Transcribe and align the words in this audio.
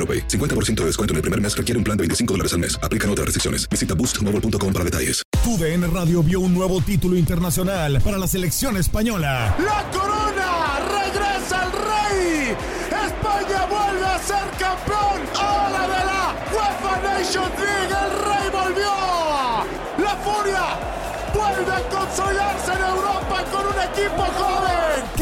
AroPay. 0.00 0.26
50% 0.28 0.80
de 0.80 0.86
descuento 0.86 1.12
en 1.12 1.16
el 1.16 1.22
primer 1.22 1.40
mes 1.40 1.54
requiere 1.54 1.76
un 1.78 1.84
plan 1.84 1.96
de 1.96 2.02
25 2.02 2.32
dólares 2.34 2.52
al 2.54 2.60
mes. 2.60 2.78
Aplican 2.82 3.10
otras 3.10 3.26
restricciones. 3.26 3.68
Visita 3.68 3.94
boostmobile.com 3.94 4.72
para 4.72 4.84
detalles. 4.84 5.22
TUDN 5.44 5.92
Radio 5.92 6.22
vio 6.22 6.40
un 6.40 6.54
nuevo 6.54 6.80
título 6.80 7.16
internacional 7.16 8.00
para 8.02 8.18
la 8.18 8.26
selección 8.26 8.76
española. 8.76 9.56
¡La 9.58 9.90
corona! 9.90 10.80
¡Regresa 10.90 11.64
el 11.64 11.72
rey! 11.72 12.56
¡España 13.06 13.66
vuelve 13.66 14.04
a 14.06 14.18
ser 14.18 14.44
campeón! 14.58 15.20
¡Ahora 15.34 15.82
de 15.82 16.04
la 16.04 16.36
UEFA 16.52 16.94
Nations 17.02 17.58
League! 17.58 17.94
¡El 18.04 18.10
rey 18.28 18.46
volvió! 18.52 18.92
¡La 20.04 20.16
furia! 20.24 20.64
¡Vuelve 21.34 21.72
a 21.72 21.88
consolidarse 21.88 22.72
en 22.72 22.80
Europa 22.80 23.44
con 23.50 23.66
un 23.66 23.80
equipo 23.80 24.22
joven! 24.22 24.69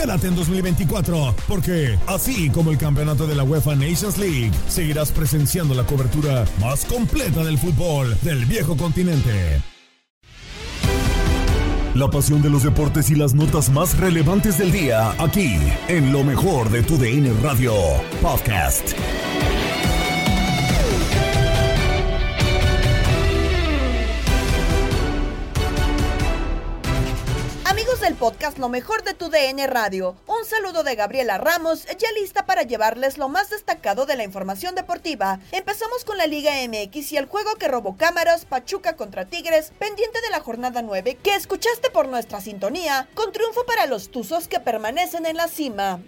Quédate 0.00 0.28
en 0.28 0.36
2024, 0.36 1.34
porque 1.48 1.98
así 2.06 2.50
como 2.50 2.70
el 2.70 2.78
campeonato 2.78 3.26
de 3.26 3.34
la 3.34 3.42
UEFA 3.42 3.74
Nations 3.74 4.16
League, 4.16 4.52
seguirás 4.68 5.10
presenciando 5.10 5.74
la 5.74 5.82
cobertura 5.82 6.44
más 6.60 6.84
completa 6.84 7.42
del 7.42 7.58
fútbol 7.58 8.16
del 8.22 8.44
viejo 8.44 8.76
continente. 8.76 9.60
La 11.94 12.08
pasión 12.08 12.42
de 12.42 12.48
los 12.48 12.62
deportes 12.62 13.10
y 13.10 13.16
las 13.16 13.34
notas 13.34 13.70
más 13.70 13.98
relevantes 13.98 14.58
del 14.58 14.70
día, 14.70 15.16
aquí, 15.18 15.56
en 15.88 16.12
lo 16.12 16.22
mejor 16.22 16.70
de 16.70 16.84
tu 16.84 16.96
DN 16.96 17.32
Radio 17.42 17.74
Podcast. 18.22 18.94
Del 28.08 28.16
podcast 28.16 28.58
Lo 28.58 28.70
mejor 28.70 29.04
de 29.04 29.12
tu 29.12 29.28
DN 29.28 29.66
Radio, 29.66 30.16
un 30.26 30.42
saludo 30.46 30.82
de 30.82 30.94
Gabriela 30.94 31.36
Ramos, 31.36 31.84
ya 31.84 32.10
lista 32.18 32.46
para 32.46 32.62
llevarles 32.62 33.18
lo 33.18 33.28
más 33.28 33.50
destacado 33.50 34.06
de 34.06 34.16
la 34.16 34.24
información 34.24 34.74
deportiva. 34.74 35.40
Empezamos 35.52 36.06
con 36.06 36.16
la 36.16 36.26
Liga 36.26 36.52
MX 36.66 37.12
y 37.12 37.18
el 37.18 37.26
juego 37.26 37.56
que 37.56 37.68
robó 37.68 37.98
cámaras, 37.98 38.46
Pachuca 38.46 38.96
contra 38.96 39.26
Tigres, 39.26 39.72
pendiente 39.78 40.22
de 40.22 40.30
la 40.30 40.40
jornada 40.40 40.80
9, 40.80 41.18
que 41.22 41.34
escuchaste 41.34 41.90
por 41.90 42.08
nuestra 42.08 42.40
sintonía, 42.40 43.06
con 43.12 43.30
triunfo 43.30 43.66
para 43.66 43.84
los 43.84 44.10
Tuzos 44.10 44.48
que 44.48 44.58
permanecen 44.58 45.26
en 45.26 45.36
la 45.36 45.48
cima 45.48 46.00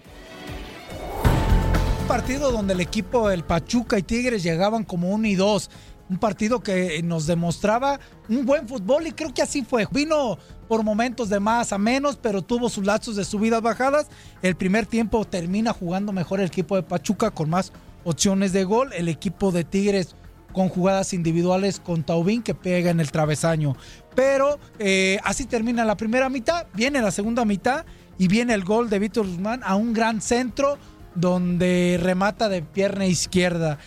partido 2.11 2.51
donde 2.51 2.75
el 2.75 2.81
equipo 2.81 3.29
del 3.29 3.45
Pachuca 3.45 3.97
y 3.97 4.03
Tigres 4.03 4.43
llegaban 4.43 4.83
como 4.83 5.11
uno 5.11 5.29
y 5.29 5.37
dos. 5.37 5.71
Un 6.11 6.19
partido 6.19 6.61
que 6.61 7.01
nos 7.05 7.27
demostraba 7.27 8.01
un 8.29 8.45
buen 8.45 8.67
fútbol 8.67 9.07
y 9.07 9.13
creo 9.13 9.33
que 9.33 9.43
así 9.43 9.63
fue. 9.63 9.87
Vino 9.93 10.39
por 10.69 10.83
momentos 10.83 11.29
de 11.29 11.39
más 11.39 11.73
a 11.73 11.79
menos, 11.79 12.19
pero 12.21 12.43
tuvo 12.43 12.69
sus 12.69 12.85
lazos 12.85 13.15
de 13.15 13.25
subidas 13.25 13.63
bajadas. 13.63 14.09
El 14.43 14.57
primer 14.57 14.87
tiempo 14.87 15.25
termina 15.25 15.73
jugando 15.73 16.13
mejor 16.13 16.41
el 16.41 16.47
equipo 16.47 16.75
de 16.75 16.83
Pachuca 16.83 17.31
con 17.31 17.49
más 17.49 17.73
opciones 18.05 18.53
de 18.53 18.65
gol. 18.65 18.93
El 18.93 19.09
equipo 19.09 19.53
de 19.53 19.63
Tigres 19.63 20.17
con 20.53 20.69
jugadas 20.69 21.13
individuales 21.13 21.81
con 21.81 22.03
Taubín 22.03 22.43
que 22.43 22.55
pega 22.55 22.91
en 22.91 23.01
el 23.01 23.11
travesaño. 23.11 23.77
Pero 24.15 24.59
eh, 24.79 25.19
así 25.25 25.47
termina 25.47 25.85
la 25.85 25.97
primera 25.97 26.29
mitad, 26.29 26.67
viene 26.75 27.01
la 27.01 27.11
segunda 27.11 27.45
mitad 27.45 27.85
y 28.19 28.29
viene 28.29 28.55
el 28.55 28.65
gol 28.65 28.91
de 28.91 28.99
Víctor 28.99 29.27
Guzmán 29.27 29.61
a 29.65 29.77
un 29.77 29.93
gran 29.93 30.21
centro 30.21 30.77
donde 31.15 31.99
remata 32.03 32.49
de 32.49 32.63
pierna 32.63 33.07
izquierda. 33.07 33.79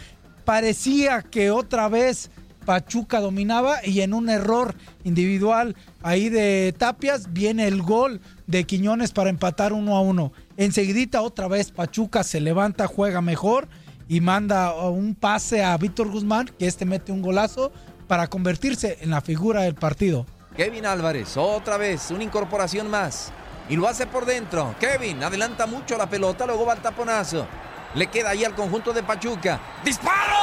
Parecía 0.46 1.22
que 1.22 1.52
otra 1.52 1.88
vez 1.88 2.30
Pachuca 2.66 3.20
dominaba 3.20 3.86
y 3.86 4.02
en 4.02 4.14
un 4.14 4.30
error 4.30 4.76
individual 5.04 5.76
ahí 6.02 6.30
de 6.30 6.74
Tapias 6.78 7.34
viene 7.34 7.68
el 7.68 7.82
gol 7.82 8.22
de 8.48 8.64
Quiñones 8.66 9.12
para 9.12 9.30
empatar 9.30 9.74
uno 9.74 9.96
a 9.96 10.02
uno. 10.02 10.32
Enseguidita 10.58 11.22
otra 11.22 11.48
vez 11.48 11.72
Pachuca 11.72 12.24
se 12.24 12.40
levanta, 12.40 12.88
juega 12.88 13.22
mejor 13.22 13.68
y 14.08 14.22
manda 14.22 14.74
un 14.90 15.16
pase 15.16 15.64
a 15.64 15.78
Víctor 15.78 16.10
Guzmán, 16.10 16.52
que 16.60 16.68
este 16.68 16.86
mete 16.86 17.12
un 17.12 17.22
golazo 17.22 17.72
para 18.08 18.28
convertirse 18.28 18.98
en 19.02 19.10
la 19.10 19.22
figura 19.22 19.62
del 19.62 19.76
partido. 19.76 20.26
Kevin 20.56 20.86
Álvarez, 20.86 21.36
otra 21.38 21.78
vez, 21.78 22.12
una 22.12 22.24
incorporación 22.24 22.90
más. 22.90 23.32
Y 23.70 23.76
lo 23.78 23.88
hace 23.88 24.06
por 24.06 24.26
dentro. 24.26 24.76
Kevin 24.80 25.24
adelanta 25.24 25.66
mucho 25.66 25.98
la 25.98 26.10
pelota, 26.10 26.46
luego 26.46 26.66
va 26.66 26.74
al 26.74 26.82
taponazo. 26.82 27.48
Le 27.96 28.08
queda 28.08 28.32
ahí 28.32 28.44
al 28.44 28.56
conjunto 28.56 28.92
de 28.92 29.04
Pachuca. 29.04 29.60
¡Disparo! 29.84 30.34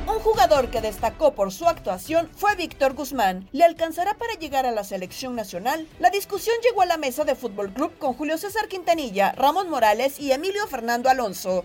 Un 0.07 0.19
jugador 0.21 0.71
que 0.71 0.81
destacó 0.81 1.35
por 1.35 1.53
su 1.53 1.67
actuación 1.69 2.31
fue 2.35 2.57
Víctor 2.57 2.95
Guzmán. 2.95 3.49
¿Le 3.53 3.65
alcanzará 3.65 4.15
para 4.15 4.35
llegar 4.35 4.65
a 4.65 4.71
la 4.71 4.85
selección 4.85 5.37
nacional? 5.37 5.87
La 5.99 6.11
discusión 6.11 6.57
llegó 6.63 6.83
a 6.83 6.87
la 6.87 6.97
mesa 6.97 7.25
de 7.25 7.35
Fútbol 7.35 7.73
Club 7.73 7.99
con 7.99 8.15
Julio 8.15 8.39
César 8.39 8.69
Quintanilla, 8.69 9.33
Ramón 9.33 9.69
Morales 9.69 10.19
y 10.19 10.33
Emilio 10.33 10.67
Fernando 10.67 11.11
Alonso. 11.11 11.65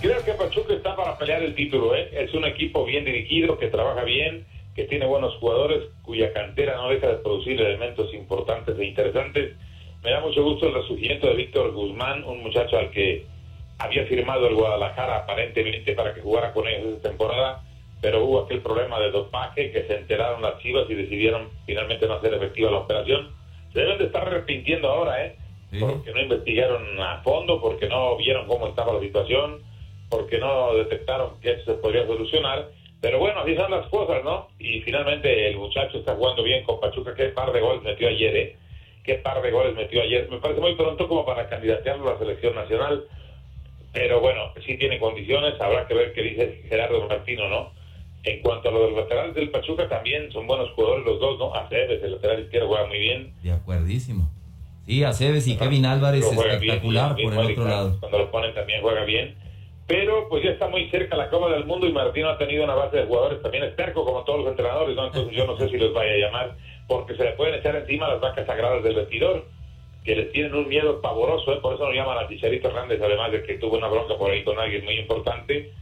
Creo 0.00 0.22
que 0.24 0.32
Pachuca 0.32 0.74
está 0.74 0.96
para 0.96 1.16
pelear 1.16 1.42
el 1.42 1.54
título, 1.54 1.94
¿eh? 1.94 2.10
Es 2.12 2.34
un 2.34 2.44
equipo 2.44 2.84
bien 2.84 3.04
dirigido, 3.04 3.56
que 3.56 3.68
trabaja 3.68 4.02
bien, 4.02 4.44
que 4.74 4.84
tiene 4.84 5.06
buenos 5.06 5.34
jugadores, 5.36 5.84
cuya 6.02 6.32
cantera 6.32 6.76
no 6.76 6.88
deja 6.88 7.08
de 7.08 7.16
producir 7.16 7.60
elementos 7.60 8.12
importantes 8.14 8.78
e 8.78 8.84
interesantes. 8.84 9.56
Me 10.02 10.10
da 10.10 10.20
mucho 10.20 10.42
gusto 10.42 10.66
el 10.66 10.74
resurgimiento 10.74 11.28
de 11.28 11.34
Víctor 11.34 11.72
Guzmán, 11.72 12.24
un 12.24 12.42
muchacho 12.42 12.78
al 12.78 12.90
que 12.90 13.26
había 13.78 14.04
firmado 14.06 14.46
el 14.46 14.54
Guadalajara 14.54 15.18
aparentemente 15.18 15.92
para 15.94 16.14
que 16.14 16.20
jugara 16.20 16.52
con 16.52 16.66
ellos 16.66 16.96
esta 16.96 17.08
temporada, 17.08 17.62
pero 18.00 18.24
hubo 18.24 18.40
aquel 18.40 18.60
problema 18.60 18.98
de 19.00 19.10
dopaje 19.10 19.70
que 19.70 19.84
se 19.84 19.96
enteraron 19.96 20.42
las 20.42 20.58
chivas 20.58 20.88
y 20.88 20.94
decidieron 20.94 21.48
finalmente 21.66 22.06
no 22.06 22.14
hacer 22.14 22.34
efectiva 22.34 22.70
la 22.70 22.78
operación. 22.78 23.30
Se 23.72 23.80
deben 23.80 23.98
de 23.98 24.04
estar 24.04 24.26
arrepintiendo 24.26 24.88
ahora, 24.88 25.24
¿eh? 25.24 25.36
porque 25.80 26.12
no 26.12 26.20
investigaron 26.20 27.00
a 27.00 27.22
fondo, 27.22 27.60
porque 27.60 27.88
no 27.88 28.16
vieron 28.16 28.46
cómo 28.46 28.66
estaba 28.68 28.92
la 28.92 29.00
situación, 29.00 29.62
porque 30.10 30.38
no 30.38 30.74
detectaron 30.74 31.40
que 31.40 31.52
eso 31.52 31.64
se 31.64 31.78
podría 31.78 32.06
solucionar. 32.06 32.68
Pero 33.02 33.18
bueno, 33.18 33.40
así 33.40 33.56
son 33.56 33.68
las 33.72 33.84
cosas, 33.88 34.22
¿no? 34.22 34.48
Y 34.60 34.80
finalmente 34.82 35.48
el 35.48 35.56
muchacho 35.56 35.98
está 35.98 36.14
jugando 36.14 36.44
bien 36.44 36.62
con 36.62 36.78
Pachuca. 36.78 37.12
Qué 37.16 37.24
par 37.30 37.52
de 37.52 37.60
goles 37.60 37.82
metió 37.82 38.08
ayer, 38.08 38.36
¿eh? 38.36 38.56
Qué 39.02 39.14
par 39.16 39.42
de 39.42 39.50
goles 39.50 39.74
metió 39.74 40.00
ayer. 40.00 40.28
Me 40.30 40.38
parece 40.38 40.60
muy 40.60 40.76
pronto 40.76 41.08
como 41.08 41.26
para 41.26 41.48
candidatearlo 41.48 42.08
a 42.08 42.12
la 42.12 42.18
selección 42.20 42.54
nacional. 42.54 43.04
Pero 43.92 44.20
bueno, 44.20 44.52
sí 44.64 44.78
tiene 44.78 45.00
condiciones. 45.00 45.60
Habrá 45.60 45.88
que 45.88 45.94
ver 45.94 46.12
qué 46.12 46.22
dice 46.22 46.62
Gerardo 46.68 47.08
Martino, 47.08 47.48
¿no? 47.48 47.72
En 48.22 48.40
cuanto 48.40 48.68
a 48.68 48.72
los 48.72 48.92
laterales 48.92 49.34
del 49.34 49.50
Pachuca, 49.50 49.88
también 49.88 50.30
son 50.30 50.46
buenos 50.46 50.70
jugadores 50.70 51.04
los 51.04 51.18
dos, 51.18 51.40
¿no? 51.40 51.52
Aceves, 51.56 52.00
el 52.04 52.12
lateral 52.12 52.38
izquierdo, 52.44 52.68
juega 52.68 52.86
muy 52.86 53.00
bien. 53.00 53.34
De 53.42 53.50
acuerdísimo. 53.50 54.30
Sí, 54.86 55.02
Aceves 55.02 55.48
y 55.48 55.56
Kevin 55.56 55.86
Álvarez 55.86 56.24
espectacular 56.24 57.16
por 57.16 57.32
el 57.32 57.50
otro 57.50 57.64
lado. 57.64 57.96
Cuando 57.98 58.18
lo 58.18 58.30
ponen 58.30 58.54
también 58.54 58.80
juega 58.80 59.02
bien. 59.04 59.41
Pero 59.86 60.28
pues 60.28 60.44
ya 60.44 60.50
está 60.50 60.68
muy 60.68 60.88
cerca 60.90 61.16
la 61.16 61.28
Copa 61.28 61.50
del 61.50 61.64
Mundo 61.64 61.86
y 61.86 61.92
Martino 61.92 62.28
ha 62.30 62.38
tenido 62.38 62.64
una 62.64 62.74
base 62.74 62.98
de 62.98 63.06
jugadores 63.06 63.42
también 63.42 63.64
esterco 63.64 64.04
como 64.04 64.24
todos 64.24 64.40
los 64.40 64.48
entrenadores, 64.48 64.94
¿no? 64.96 65.06
Entonces 65.06 65.36
yo 65.36 65.46
no 65.46 65.56
sé 65.56 65.68
si 65.68 65.76
los 65.76 65.92
vaya 65.92 66.12
a 66.12 66.16
llamar 66.16 66.56
porque 66.86 67.16
se 67.16 67.24
le 67.24 67.32
pueden 67.32 67.54
echar 67.54 67.74
encima 67.76 68.08
las 68.08 68.20
vacas 68.20 68.46
sagradas 68.46 68.82
del 68.84 68.94
vestidor 68.94 69.44
que 70.04 70.16
les 70.16 70.32
tienen 70.32 70.54
un 70.54 70.68
miedo 70.68 71.00
pavoroso, 71.00 71.52
¿eh? 71.52 71.60
por 71.62 71.74
eso 71.74 71.86
lo 71.86 71.94
llaman 71.94 72.18
a 72.18 72.28
Chicharito 72.28 72.68
Hernández, 72.68 73.00
además 73.00 73.30
de 73.30 73.42
que 73.44 73.58
tuvo 73.58 73.76
una 73.76 73.88
bronca 73.88 74.16
por 74.16 74.30
ahí 74.30 74.42
con 74.42 74.58
alguien 74.58 74.84
muy 74.84 74.94
importante 74.98 75.72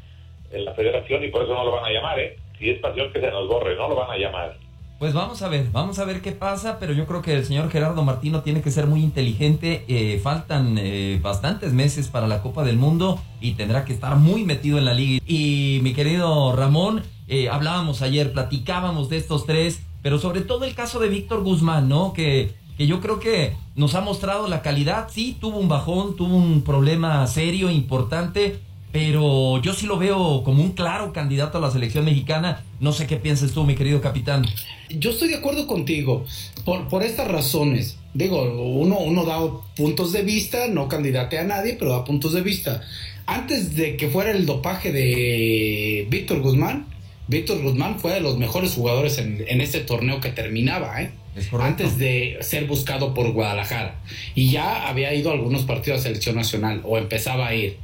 en 0.52 0.64
la 0.64 0.74
federación 0.74 1.24
y 1.24 1.28
por 1.28 1.44
eso 1.44 1.54
no 1.54 1.64
lo 1.64 1.72
van 1.72 1.86
a 1.86 1.90
llamar, 1.90 2.18
¿eh? 2.18 2.36
Si 2.58 2.70
es 2.70 2.78
pasión 2.80 3.12
que 3.12 3.20
se 3.20 3.30
nos 3.30 3.48
borre, 3.48 3.76
no 3.76 3.88
lo 3.88 3.94
van 3.96 4.10
a 4.10 4.18
llamar. 4.18 4.56
Pues 5.00 5.14
vamos 5.14 5.40
a 5.40 5.48
ver, 5.48 5.70
vamos 5.72 5.98
a 5.98 6.04
ver 6.04 6.20
qué 6.20 6.32
pasa, 6.32 6.78
pero 6.78 6.92
yo 6.92 7.06
creo 7.06 7.22
que 7.22 7.32
el 7.32 7.46
señor 7.46 7.70
Gerardo 7.70 8.04
Martino 8.04 8.42
tiene 8.42 8.60
que 8.60 8.70
ser 8.70 8.86
muy 8.86 9.02
inteligente. 9.02 9.86
Eh, 9.88 10.20
faltan 10.22 10.76
eh, 10.76 11.18
bastantes 11.22 11.72
meses 11.72 12.08
para 12.08 12.28
la 12.28 12.42
Copa 12.42 12.64
del 12.64 12.76
Mundo 12.76 13.18
y 13.40 13.52
tendrá 13.52 13.86
que 13.86 13.94
estar 13.94 14.16
muy 14.16 14.44
metido 14.44 14.76
en 14.76 14.84
la 14.84 14.92
liga. 14.92 15.22
Y 15.26 15.80
mi 15.82 15.94
querido 15.94 16.54
Ramón, 16.54 17.02
eh, 17.28 17.48
hablábamos 17.48 18.02
ayer, 18.02 18.34
platicábamos 18.34 19.08
de 19.08 19.16
estos 19.16 19.46
tres, 19.46 19.80
pero 20.02 20.18
sobre 20.18 20.42
todo 20.42 20.66
el 20.66 20.74
caso 20.74 20.98
de 21.00 21.08
Víctor 21.08 21.44
Guzmán, 21.44 21.88
¿no? 21.88 22.12
Que, 22.12 22.52
que 22.76 22.86
yo 22.86 23.00
creo 23.00 23.20
que 23.20 23.54
nos 23.76 23.94
ha 23.94 24.02
mostrado 24.02 24.48
la 24.48 24.60
calidad. 24.60 25.08
Sí, 25.10 25.34
tuvo 25.40 25.60
un 25.60 25.68
bajón, 25.70 26.14
tuvo 26.14 26.36
un 26.36 26.60
problema 26.60 27.26
serio, 27.26 27.70
importante, 27.70 28.60
pero 28.92 29.60
yo 29.62 29.72
sí 29.72 29.86
lo 29.86 29.98
veo 29.98 30.42
como 30.44 30.62
un 30.62 30.72
claro 30.72 31.12
candidato 31.12 31.58
a 31.58 31.60
la 31.60 31.70
selección 31.70 32.04
mexicana. 32.04 32.64
No 32.80 32.92
sé 32.92 33.06
qué 33.06 33.16
piensas 33.16 33.52
tú, 33.52 33.64
mi 33.64 33.74
querido 33.74 34.00
capitán. 34.00 34.44
Yo 34.88 35.10
estoy 35.10 35.28
de 35.28 35.36
acuerdo 35.36 35.66
contigo 35.66 36.24
por, 36.64 36.88
por 36.88 37.02
estas 37.02 37.28
razones. 37.28 37.96
Digo, 38.14 38.42
uno, 38.42 38.98
uno 38.98 39.24
da 39.24 39.38
puntos 39.76 40.12
de 40.12 40.22
vista, 40.22 40.66
no 40.68 40.88
candidate 40.88 41.38
a 41.38 41.44
nadie, 41.44 41.76
pero 41.78 41.92
da 41.92 42.04
puntos 42.04 42.32
de 42.32 42.42
vista. 42.42 42.82
Antes 43.26 43.76
de 43.76 43.96
que 43.96 44.08
fuera 44.08 44.32
el 44.32 44.46
dopaje 44.46 44.90
de 44.92 46.06
Víctor 46.10 46.40
Guzmán, 46.40 46.86
Víctor 47.28 47.62
Guzmán 47.62 48.00
fue 48.00 48.14
de 48.14 48.20
los 48.20 48.38
mejores 48.38 48.72
jugadores 48.72 49.18
en, 49.18 49.44
en 49.46 49.60
este 49.60 49.78
torneo 49.80 50.20
que 50.20 50.30
terminaba, 50.30 51.00
¿eh? 51.00 51.12
antes 51.60 51.98
de 51.98 52.38
ser 52.40 52.66
buscado 52.66 53.14
por 53.14 53.30
Guadalajara. 53.32 54.00
Y 54.34 54.50
ya 54.50 54.88
había 54.88 55.14
ido 55.14 55.30
a 55.30 55.34
algunos 55.34 55.62
partidos 55.62 56.00
de 56.00 56.08
selección 56.08 56.36
nacional 56.36 56.80
o 56.84 56.98
empezaba 56.98 57.46
a 57.46 57.54
ir. 57.54 57.78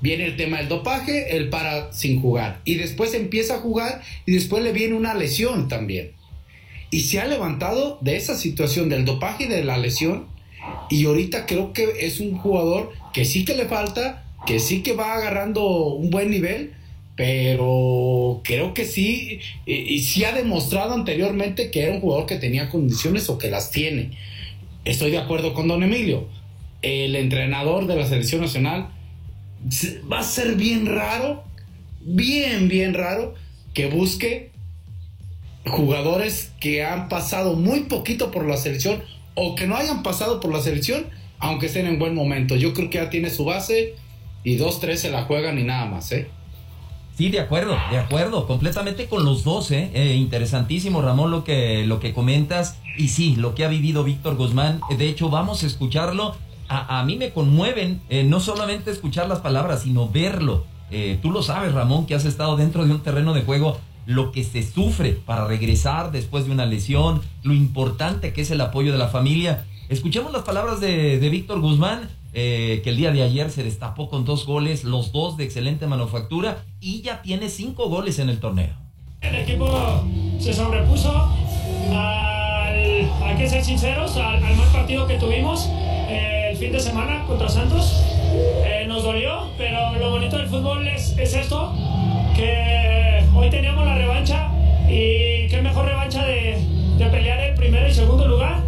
Viene 0.00 0.26
el 0.26 0.36
tema 0.36 0.58
del 0.58 0.68
dopaje, 0.68 1.36
él 1.36 1.48
para 1.48 1.92
sin 1.92 2.20
jugar. 2.20 2.60
Y 2.64 2.76
después 2.76 3.14
empieza 3.14 3.56
a 3.56 3.60
jugar 3.60 4.02
y 4.26 4.32
después 4.32 4.62
le 4.62 4.72
viene 4.72 4.94
una 4.94 5.14
lesión 5.14 5.68
también. 5.68 6.12
Y 6.90 7.00
se 7.00 7.20
ha 7.20 7.26
levantado 7.26 7.98
de 8.00 8.16
esa 8.16 8.36
situación 8.36 8.88
del 8.88 9.04
dopaje 9.04 9.44
y 9.44 9.48
de 9.48 9.64
la 9.64 9.78
lesión. 9.78 10.26
Y 10.90 11.04
ahorita 11.04 11.46
creo 11.46 11.72
que 11.72 11.88
es 12.00 12.20
un 12.20 12.36
jugador 12.36 12.92
que 13.12 13.24
sí 13.24 13.44
que 13.44 13.56
le 13.56 13.66
falta, 13.66 14.24
que 14.46 14.58
sí 14.58 14.82
que 14.82 14.92
va 14.92 15.14
agarrando 15.14 15.64
un 15.94 16.10
buen 16.10 16.30
nivel, 16.30 16.72
pero 17.16 18.40
creo 18.44 18.72
que 18.74 18.84
sí, 18.84 19.40
y, 19.66 19.74
y 19.74 19.98
sí 20.00 20.24
ha 20.24 20.32
demostrado 20.32 20.94
anteriormente 20.94 21.70
que 21.70 21.82
era 21.82 21.92
un 21.92 22.00
jugador 22.00 22.26
que 22.26 22.36
tenía 22.36 22.68
condiciones 22.70 23.28
o 23.28 23.38
que 23.38 23.50
las 23.50 23.70
tiene. 23.70 24.12
Estoy 24.84 25.10
de 25.10 25.18
acuerdo 25.18 25.52
con 25.52 25.68
don 25.68 25.82
Emilio. 25.82 26.26
El 26.82 27.14
entrenador 27.14 27.86
de 27.86 27.96
la 27.96 28.06
selección 28.06 28.40
nacional 28.40 28.88
va 30.10 30.20
a 30.20 30.24
ser 30.24 30.56
bien 30.56 30.86
raro, 30.86 31.44
bien, 32.00 32.68
bien 32.68 32.94
raro, 32.94 33.34
que 33.74 33.88
busque 33.88 34.50
jugadores 35.66 36.52
que 36.60 36.84
han 36.84 37.08
pasado 37.08 37.54
muy 37.54 37.80
poquito 37.80 38.30
por 38.30 38.46
la 38.46 38.56
selección 38.56 39.02
o 39.34 39.54
que 39.54 39.66
no 39.66 39.76
hayan 39.76 40.02
pasado 40.02 40.40
por 40.40 40.52
la 40.52 40.60
selección, 40.60 41.06
aunque 41.38 41.66
estén 41.66 41.86
en 41.86 41.98
buen 41.98 42.14
momento. 42.14 42.56
Yo 42.56 42.72
creo 42.72 42.90
que 42.90 42.98
ya 42.98 43.10
tiene 43.10 43.30
su 43.30 43.44
base 43.44 43.94
y 44.42 44.56
dos, 44.56 44.80
tres 44.80 45.00
se 45.00 45.10
la 45.10 45.24
juegan 45.24 45.58
y 45.58 45.64
nada 45.64 45.86
más, 45.86 46.10
¿eh? 46.12 46.28
Sí, 47.16 47.28
de 47.28 47.40
acuerdo, 47.40 47.76
de 47.90 47.98
acuerdo, 47.98 48.46
completamente 48.46 49.06
con 49.06 49.26
los 49.26 49.44
dos, 49.44 49.70
¿eh? 49.72 49.90
eh 49.92 50.14
interesantísimo, 50.14 51.02
Ramón, 51.02 51.30
lo 51.30 51.44
que, 51.44 51.84
lo 51.84 52.00
que 52.00 52.14
comentas. 52.14 52.78
Y 52.96 53.08
sí, 53.08 53.36
lo 53.36 53.54
que 53.54 53.64
ha 53.64 53.68
vivido 53.68 54.04
Víctor 54.04 54.36
Guzmán. 54.36 54.80
De 54.96 55.06
hecho, 55.06 55.28
vamos 55.28 55.62
a 55.62 55.66
escucharlo 55.66 56.34
a, 56.72 57.02
mí 57.04 57.16
me 57.16 57.30
conmueven 57.30 58.00
eh, 58.08 58.22
no 58.22 58.38
solamente 58.38 58.92
escuchar 58.92 59.28
las 59.28 59.40
palabras, 59.40 59.82
sino 59.82 60.08
verlo. 60.08 60.64
Eh, 60.92 61.18
tú 61.20 61.32
lo 61.32 61.42
sabes, 61.42 61.72
Ramón, 61.72 62.06
que 62.06 62.14
has 62.14 62.24
estado 62.24 62.56
dentro 62.56 62.84
de 62.86 62.92
un 62.92 63.00
terreno 63.00 63.34
de 63.34 63.42
juego, 63.42 63.78
lo 64.06 64.30
que 64.30 64.44
se 64.44 64.62
sufre 64.62 65.12
para 65.12 65.46
regresar 65.46 66.12
después 66.12 66.46
de 66.46 66.52
una 66.52 66.66
lesión, 66.66 67.22
lo 67.42 67.54
importante 67.54 68.32
que 68.32 68.42
es 68.42 68.52
el 68.52 68.60
apoyo 68.60 68.92
de 68.92 68.98
la 68.98 69.08
familia. 69.08 69.66
Escuchemos 69.88 70.32
las 70.32 70.42
palabras 70.42 70.80
de, 70.80 71.18
Víctor 71.28 71.60
Guzmán, 71.60 72.08
eh, 72.32 72.80
que 72.84 72.90
el 72.90 72.96
día 72.96 73.10
de 73.10 73.22
ayer 73.22 73.50
se 73.50 73.64
destapó 73.64 74.08
con 74.08 74.24
dos 74.24 74.46
goles, 74.46 74.84
los 74.84 75.10
dos 75.10 75.36
de 75.36 75.44
excelente 75.44 75.88
manufactura, 75.88 76.64
y 76.80 77.02
ya 77.02 77.20
tiene 77.20 77.48
cinco 77.48 77.88
goles 77.88 78.20
en 78.20 78.28
el 78.28 78.38
torneo. 78.38 78.74
El 79.20 79.34
equipo 79.34 79.68
se 80.38 80.52
sobrepuso 80.52 81.12
al, 81.90 83.10
hay 83.24 83.36
que 83.36 83.48
ser 83.48 83.64
sinceros, 83.64 84.16
al, 84.16 84.40
mal 84.40 84.68
partido 84.72 85.08
que 85.08 85.18
tuvimos 85.18 85.68
fin 86.60 86.72
de 86.72 86.80
semana 86.80 87.24
contra 87.26 87.48
Santos. 87.48 88.04
Eh, 88.66 88.84
nos 88.86 89.02
dolió, 89.02 89.48
pero 89.56 89.94
lo 89.98 90.10
bonito 90.10 90.36
del 90.36 90.46
fútbol 90.46 90.86
es, 90.86 91.16
es, 91.16 91.32
esto, 91.32 91.72
que 92.36 93.24
hoy 93.34 93.48
teníamos 93.48 93.86
la 93.86 93.94
revancha 93.94 94.50
y 94.86 95.48
qué 95.48 95.60
mejor 95.62 95.86
revancha 95.86 96.22
de, 96.26 96.58
de 96.98 97.06
pelear 97.06 97.40
el 97.40 97.54
primer 97.54 97.88
y 97.88 97.94
segundo 97.94 98.28
lugar. 98.28 98.60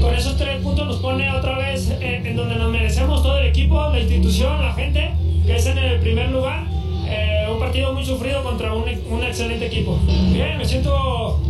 Con 0.00 0.14
esos 0.14 0.36
tres 0.36 0.62
puntos 0.62 0.86
nos 0.86 0.98
pone 0.98 1.28
otra 1.32 1.58
vez 1.58 1.90
en, 2.00 2.36
donde 2.36 2.54
nos 2.54 2.70
merecemos 2.70 3.24
todo 3.24 3.38
el 3.38 3.48
equipo, 3.48 3.90
la 3.90 3.98
institución, 3.98 4.62
la 4.62 4.72
gente, 4.74 5.10
que 5.44 5.56
es 5.56 5.66
en 5.66 5.78
el 5.78 5.98
primer 5.98 6.30
lugar. 6.30 6.62
Eh, 7.08 7.48
un 7.52 7.58
partido 7.58 7.92
muy 7.92 8.04
sufrido 8.04 8.44
contra 8.44 8.72
un, 8.72 8.84
un, 8.84 9.24
excelente 9.24 9.66
equipo. 9.66 9.98
Bien, 10.32 10.56
me 10.56 10.64
siento 10.64 11.40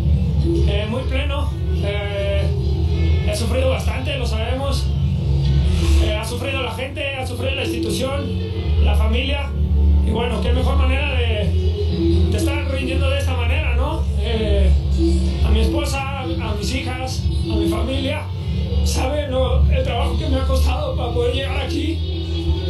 eh, 0.66 0.86
muy 0.88 1.02
pleno. 1.02 1.50
he 1.84 3.36
sufrido 3.36 3.68
bastante, 3.68 4.16
lo 4.16 4.26
sabemos. 4.26 4.86
Sufrido 6.30 6.62
la 6.62 6.70
gente, 6.70 7.16
ha 7.16 7.26
sufrido 7.26 7.56
la 7.56 7.64
institución, 7.64 8.84
la 8.84 8.94
familia. 8.94 9.50
Y 10.06 10.10
bueno, 10.10 10.40
qué 10.40 10.52
mejor 10.52 10.76
manera 10.76 11.12
de, 11.16 11.50
de 12.30 12.36
estar 12.36 12.70
rindiendo 12.70 13.10
de 13.10 13.18
esta 13.18 13.34
manera, 13.34 13.74
¿no? 13.74 14.04
Eh, 14.20 14.70
a 15.44 15.50
mi 15.50 15.58
esposa, 15.58 16.20
a 16.20 16.54
mis 16.56 16.72
hijas, 16.72 17.24
a 17.50 17.56
mi 17.56 17.68
familia, 17.68 18.22
saben 18.84 19.34
el 19.72 19.82
trabajo 19.82 20.16
que 20.20 20.28
me 20.28 20.36
ha 20.36 20.46
costado 20.46 20.96
para 20.96 21.12
poder 21.12 21.34
llegar 21.34 21.62
aquí. 21.62 21.98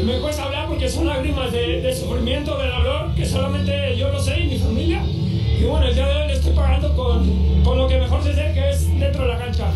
Me 0.06 0.18
cuesta 0.20 0.44
hablar 0.44 0.66
porque 0.66 0.88
son 0.88 1.06
lágrimas 1.06 1.52
de, 1.52 1.82
de 1.82 1.94
sufrimiento, 1.94 2.56
de 2.56 2.66
dolor, 2.66 3.14
que 3.14 3.26
solamente 3.26 3.94
yo 3.94 4.10
lo 4.10 4.18
sé 4.22 4.40
y 4.40 4.46
mi 4.46 4.58
familia. 4.58 5.02
Y 5.04 5.64
bueno, 5.64 5.86
el 5.86 5.94
día 5.94 6.06
de 6.06 6.22
hoy 6.22 6.28
le 6.28 6.32
estoy 6.32 6.54
pagando 6.54 6.96
con, 6.96 7.62
con 7.62 7.76
lo 7.76 7.86
que 7.86 7.98
mejor 7.98 8.22
se 8.22 8.32
sé, 8.32 8.52
que 8.54 8.70
es 8.70 8.98
dentro 8.98 9.24
de 9.24 9.28
la 9.28 9.38
cancha. 9.38 9.70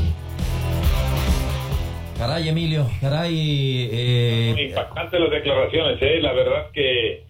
Caray, 2.16 2.48
Emilio, 2.48 2.86
caray. 3.00 3.88
Eh... 3.90 4.54
Impactante 4.68 5.18
las 5.18 5.30
declaraciones, 5.30 6.00
¿eh? 6.00 6.20
La 6.20 6.32
verdad 6.32 6.70
que 6.72 7.24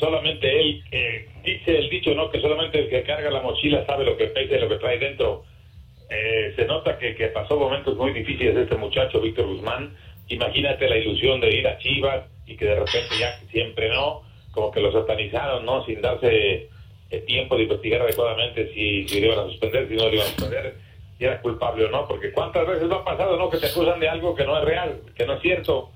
solamente 0.00 0.60
él, 0.60 0.82
eh, 0.90 1.28
dice 1.44 1.78
el 1.78 1.88
dicho, 1.88 2.12
¿no? 2.12 2.28
Que 2.30 2.40
solamente 2.40 2.80
el 2.80 2.88
que 2.88 3.04
carga 3.04 3.30
la 3.30 3.40
mochila 3.40 3.86
sabe 3.86 4.04
lo 4.04 4.16
que 4.16 4.26
pesa 4.26 4.56
y 4.56 4.60
lo 4.60 4.68
que 4.68 4.78
trae 4.78 4.98
dentro. 4.98 5.44
Eh, 6.10 6.52
se 6.56 6.64
nota 6.64 6.98
que, 6.98 7.14
que, 7.14 7.28
pasó 7.28 7.56
momentos 7.56 7.96
muy 7.96 8.12
difíciles 8.12 8.56
este 8.56 8.76
muchacho, 8.76 9.20
Víctor 9.20 9.46
Guzmán. 9.46 9.96
Imagínate 10.28 10.88
la 10.88 10.98
ilusión 10.98 11.40
de 11.40 11.56
ir 11.58 11.68
a 11.68 11.78
Chivas 11.78 12.24
y 12.46 12.56
que 12.56 12.64
de 12.64 12.74
repente 12.74 13.14
ya 13.20 13.38
siempre 13.52 13.88
no, 13.90 14.22
como 14.50 14.72
que 14.72 14.80
lo 14.80 14.90
satanizaron, 14.90 15.64
¿no? 15.64 15.84
Sin 15.84 16.00
darse 16.00 16.68
eh, 17.10 17.18
tiempo 17.26 17.56
de 17.56 17.62
investigar 17.62 18.02
adecuadamente 18.02 18.72
si, 18.74 19.06
si 19.06 19.18
iban 19.18 19.38
a 19.38 19.44
suspender, 19.44 19.88
si 19.88 19.94
no 19.94 20.08
le 20.08 20.16
iban 20.16 20.26
a 20.26 20.30
suspender 20.30 20.85
si 21.18 21.24
era 21.24 21.40
culpable 21.40 21.84
o 21.86 21.90
no, 21.90 22.06
porque 22.06 22.32
cuántas 22.32 22.66
veces 22.66 22.84
lo 22.84 22.96
ha 22.96 23.04
pasado, 23.04 23.36
¿no? 23.36 23.48
Que 23.50 23.58
te 23.58 23.66
acusan 23.66 24.00
de 24.00 24.08
algo 24.08 24.34
que 24.34 24.44
no 24.44 24.58
es 24.58 24.64
real, 24.64 25.00
que 25.16 25.26
no 25.26 25.34
es 25.34 25.42
cierto. 25.42 25.90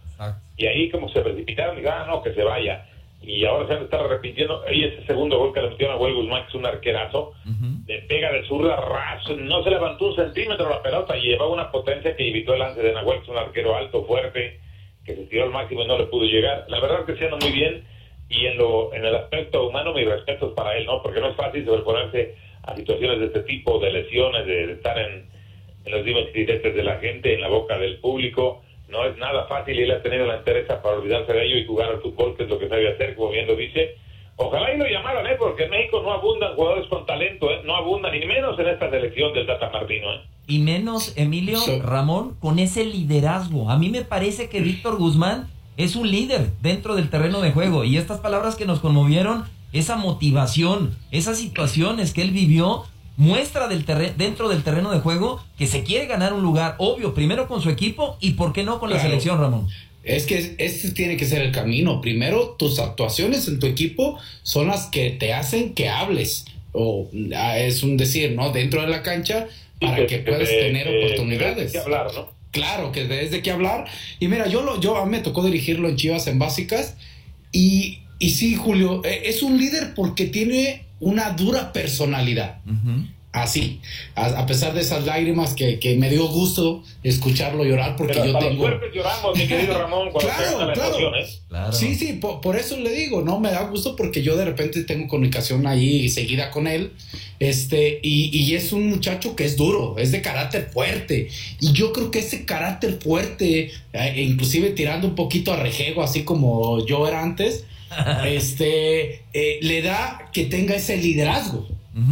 Y 0.56 0.66
ahí 0.66 0.90
como 0.90 1.08
se 1.08 1.20
precipitaron, 1.20 1.82
y 1.82 1.86
ah, 1.86 2.04
no, 2.06 2.22
que 2.22 2.34
se 2.34 2.42
vaya. 2.42 2.86
y 3.22 3.44
ahora 3.44 3.66
se 3.66 3.74
han 3.74 3.82
estado 3.82 4.06
arrepintiendo. 4.06 4.62
Y 4.72 4.84
ese 4.84 5.04
segundo 5.06 5.38
gol 5.38 5.52
que 5.52 5.60
le 5.60 5.70
metió 5.70 5.88
a 5.88 5.92
Nahuel 5.94 6.14
Guzmán, 6.14 6.42
que 6.44 6.48
es 6.48 6.54
un 6.54 6.66
arquerazo, 6.66 7.32
le 7.86 8.02
pega 8.02 8.32
de 8.32 8.44
zurda 8.46 8.76
raso, 8.76 9.36
no 9.36 9.62
se 9.62 9.70
levantó 9.70 10.06
un 10.06 10.16
centímetro 10.16 10.68
la 10.68 10.82
pelota 10.82 11.16
y 11.16 11.22
llevaba 11.22 11.50
una 11.50 11.70
potencia 11.70 12.16
que 12.16 12.28
evitó 12.28 12.54
el 12.54 12.60
lance 12.60 12.80
de 12.82 12.92
Nahuel, 12.92 13.18
que 13.18 13.24
es 13.24 13.28
un 13.28 13.38
arquero 13.38 13.76
alto, 13.76 14.04
fuerte, 14.04 14.60
que 15.04 15.16
se 15.16 15.22
tiró 15.24 15.44
al 15.44 15.50
máximo 15.50 15.82
y 15.82 15.86
no 15.86 15.98
le 15.98 16.04
pudo 16.06 16.24
llegar. 16.24 16.64
La 16.68 16.80
verdad 16.80 17.04
que 17.04 17.16
se 17.16 17.24
anda 17.24 17.36
muy 17.40 17.52
bien 17.52 17.84
y 18.28 18.46
en, 18.46 18.56
lo, 18.56 18.94
en 18.94 19.04
el 19.04 19.14
aspecto 19.14 19.66
humano, 19.68 19.92
mis 19.92 20.06
respetos 20.06 20.52
para 20.54 20.76
él, 20.76 20.86
¿no? 20.86 21.02
Porque 21.02 21.20
no 21.20 21.28
es 21.28 21.36
fácil 21.36 21.64
sobreponerse 21.64 22.36
a 22.62 22.76
situaciones 22.76 23.20
de 23.20 23.26
este 23.26 23.40
tipo, 23.40 23.78
de 23.78 23.92
lesiones, 23.92 24.46
de, 24.46 24.72
estar 24.72 24.98
en, 24.98 25.26
en 25.84 25.92
los 25.92 26.04
dimes 26.04 26.28
y 26.34 26.38
diretes 26.40 26.74
de 26.74 26.82
la 26.82 26.96
gente, 26.98 27.34
en 27.34 27.40
la 27.40 27.48
boca 27.48 27.78
del 27.78 27.98
público. 27.98 28.62
No 28.88 29.04
es 29.06 29.16
nada 29.18 29.46
fácil 29.46 29.78
y 29.78 29.82
él 29.82 29.90
ha 29.92 30.02
tenido 30.02 30.26
la 30.26 30.38
entereza 30.38 30.82
para 30.82 30.96
olvidarse 30.96 31.32
de 31.32 31.44
ello 31.44 31.58
y 31.58 31.66
jugar 31.66 31.90
al 31.90 32.00
fútbol, 32.00 32.36
que 32.36 32.44
es 32.44 32.48
lo 32.48 32.58
que 32.58 32.68
sabe 32.68 32.92
hacer, 32.92 33.14
como 33.14 33.30
bien 33.30 33.46
lo 33.46 33.54
dice. 33.54 33.96
Ojalá 34.36 34.74
y 34.74 34.78
lo 34.78 34.86
llamaran, 34.86 35.26
¿eh? 35.26 35.36
Porque 35.38 35.64
en 35.64 35.70
México 35.70 36.00
no 36.02 36.12
abundan 36.12 36.54
jugadores 36.54 36.88
con 36.88 37.04
talento, 37.04 37.50
¿eh? 37.50 37.60
No 37.64 37.76
abundan, 37.76 38.18
ni 38.18 38.26
menos 38.26 38.58
en 38.58 38.68
esta 38.68 38.90
selección 38.90 39.34
del 39.34 39.46
Tata 39.46 39.70
Martino, 39.70 40.14
¿eh? 40.14 40.20
Y 40.46 40.58
menos, 40.60 41.16
Emilio, 41.16 41.60
Ramón, 41.84 42.36
con 42.40 42.58
ese 42.58 42.84
liderazgo. 42.84 43.70
A 43.70 43.76
mí 43.76 43.90
me 43.90 44.02
parece 44.02 44.48
que 44.48 44.60
Víctor 44.62 44.96
Guzmán 44.96 45.48
es 45.76 45.94
un 45.94 46.10
líder 46.10 46.48
dentro 46.60 46.94
del 46.96 47.10
terreno 47.10 47.40
de 47.40 47.52
juego. 47.52 47.84
Y 47.84 47.96
estas 47.96 48.20
palabras 48.20 48.56
que 48.56 48.64
nos 48.66 48.80
conmovieron, 48.80 49.44
esa 49.72 49.96
motivación, 49.96 50.96
esas 51.10 51.38
situaciones 51.38 52.12
que 52.12 52.22
él 52.22 52.30
vivió, 52.30 52.84
muestra 53.16 53.68
del 53.68 53.84
dentro 54.16 54.48
del 54.48 54.62
terreno 54.62 54.90
de 54.90 55.00
juego 55.00 55.44
que 55.58 55.66
se 55.66 55.82
quiere 55.82 56.06
ganar 56.06 56.32
un 56.32 56.42
lugar, 56.42 56.76
obvio, 56.78 57.12
primero 57.14 57.46
con 57.48 57.60
su 57.60 57.68
equipo 57.68 58.16
y 58.20 58.32
por 58.32 58.52
qué 58.52 58.64
no 58.64 58.80
con 58.80 58.90
la 58.90 59.00
selección, 59.00 59.38
Ramón. 59.38 59.68
Es 60.02 60.24
que 60.24 60.54
este 60.58 60.92
tiene 60.92 61.18
que 61.18 61.26
ser 61.26 61.42
el 61.42 61.52
camino. 61.52 62.00
Primero, 62.00 62.56
tus 62.58 62.78
actuaciones 62.78 63.46
en 63.48 63.58
tu 63.58 63.66
equipo 63.66 64.18
son 64.42 64.68
las 64.68 64.86
que 64.86 65.10
te 65.10 65.34
hacen 65.34 65.74
que 65.74 65.90
hables. 65.90 66.46
O 66.72 67.10
ah, 67.36 67.58
es 67.58 67.82
un 67.82 67.98
decir, 67.98 68.32
¿no? 68.32 68.50
Dentro 68.52 68.80
de 68.80 68.86
la 68.88 69.02
cancha 69.02 69.46
para 69.78 70.06
que, 70.06 70.18
puedas 70.20 70.48
que- 70.48 70.56
tener 70.56 70.86
que- 70.86 71.04
oportunidades. 71.04 71.72
que 71.72 71.78
hablar, 71.78 72.06
¿no? 72.14 72.28
Claro, 72.52 72.90
que 72.92 73.04
debes 73.04 73.30
de 73.30 73.42
qué 73.42 73.50
hablar. 73.50 73.84
Y 74.18 74.28
mira, 74.28 74.48
yo 74.48 74.62
lo, 74.62 74.80
yo 74.80 74.96
a 74.96 75.04
mí 75.04 75.10
me 75.10 75.20
tocó 75.20 75.44
dirigirlo 75.44 75.88
en 75.90 75.96
Chivas 75.96 76.26
en 76.26 76.38
básicas. 76.38 76.96
Y, 77.52 77.98
y 78.20 78.30
sí, 78.30 78.54
Julio, 78.54 79.02
eh, 79.04 79.22
es 79.24 79.42
un 79.42 79.58
líder 79.58 79.94
porque 79.94 80.26
tiene 80.26 80.84
una 81.00 81.30
dura 81.30 81.72
personalidad. 81.72 82.60
Así, 83.32 83.80
a, 84.16 84.26
a 84.26 84.46
pesar 84.46 84.74
de 84.74 84.80
esas 84.80 85.04
lágrimas 85.04 85.54
que, 85.54 85.78
que 85.78 85.94
me 85.96 86.10
dio 86.10 86.26
gusto 86.26 86.82
escucharlo 87.04 87.64
llorar 87.64 87.94
porque 87.94 88.14
Pero 88.14 88.26
yo 88.26 88.36
hasta 88.36 88.50
tengo... 88.50 88.68
los 88.68 88.80
lloramos, 88.92 89.38
mi 89.38 89.46
querido 89.46 89.78
Ramón, 89.78 90.10
cuando 90.10 90.32
claro. 90.74 90.98
emoción, 90.98 91.14
¿eh? 91.14 91.72
Sí, 91.72 91.94
sí, 91.94 92.14
por, 92.14 92.40
por 92.40 92.56
eso 92.56 92.76
le 92.76 92.90
digo, 92.90 93.22
¿no? 93.22 93.38
Me 93.38 93.52
da 93.52 93.62
gusto 93.68 93.94
porque 93.94 94.22
yo 94.22 94.36
de 94.36 94.46
repente 94.46 94.82
tengo 94.82 95.06
comunicación 95.06 95.66
ahí 95.68 96.08
seguida 96.08 96.50
con 96.50 96.66
él. 96.66 96.90
Este, 97.38 98.00
y, 98.02 98.36
y 98.36 98.56
es 98.56 98.72
un 98.72 98.90
muchacho 98.90 99.36
que 99.36 99.44
es 99.44 99.56
duro, 99.56 99.96
es 99.96 100.10
de 100.10 100.22
carácter 100.22 100.68
fuerte. 100.72 101.28
Y 101.60 101.72
yo 101.72 101.92
creo 101.92 102.10
que 102.10 102.18
ese 102.18 102.44
carácter 102.44 102.98
fuerte, 103.00 103.70
eh, 103.92 104.22
inclusive 104.22 104.70
tirando 104.70 105.06
un 105.06 105.14
poquito 105.14 105.52
a 105.52 105.56
rejego, 105.56 106.02
así 106.02 106.24
como 106.24 106.84
yo 106.84 107.06
era 107.06 107.22
antes, 107.22 107.64
este, 108.26 109.22
eh, 109.32 109.58
le 109.62 109.82
da 109.82 110.30
que 110.32 110.44
tenga 110.44 110.76
ese 110.76 110.96
liderazgo 110.96 111.66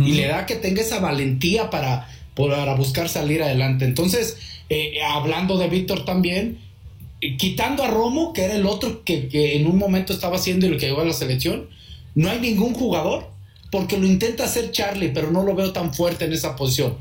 y 0.05 0.13
le 0.13 0.27
da 0.27 0.45
que 0.45 0.57
tenga 0.57 0.83
esa 0.83 0.99
valentía 0.99 1.71
para, 1.71 2.09
para 2.35 2.75
buscar 2.75 3.09
salir 3.09 3.43
adelante. 3.43 3.85
Entonces, 3.85 4.37
eh, 4.69 5.01
hablando 5.03 5.57
de 5.57 5.69
Víctor 5.69 6.05
también, 6.05 6.59
quitando 7.39 7.85
a 7.85 7.89
Romo, 7.89 8.33
que 8.33 8.45
era 8.45 8.55
el 8.55 8.67
otro 8.67 9.03
que, 9.05 9.29
que 9.29 9.57
en 9.57 9.67
un 9.67 9.79
momento 9.79 10.13
estaba 10.13 10.37
haciendo 10.37 10.67
y 10.67 10.71
lo 10.71 10.79
que 10.79 10.87
llegó 10.87 11.01
a 11.01 11.05
la 11.05 11.13
selección, 11.13 11.69
no 12.15 12.29
hay 12.31 12.41
ningún 12.41 12.75
jugador, 12.75 13.31
porque 13.71 13.97
lo 13.99 14.07
intenta 14.07 14.45
hacer 14.45 14.71
Charlie, 14.73 15.11
pero 15.11 15.31
no 15.31 15.43
lo 15.43 15.55
veo 15.55 15.73
tan 15.73 15.95
fuerte 15.95 16.25
en 16.25 16.33
esa 16.33 16.57
posición. 16.57 16.97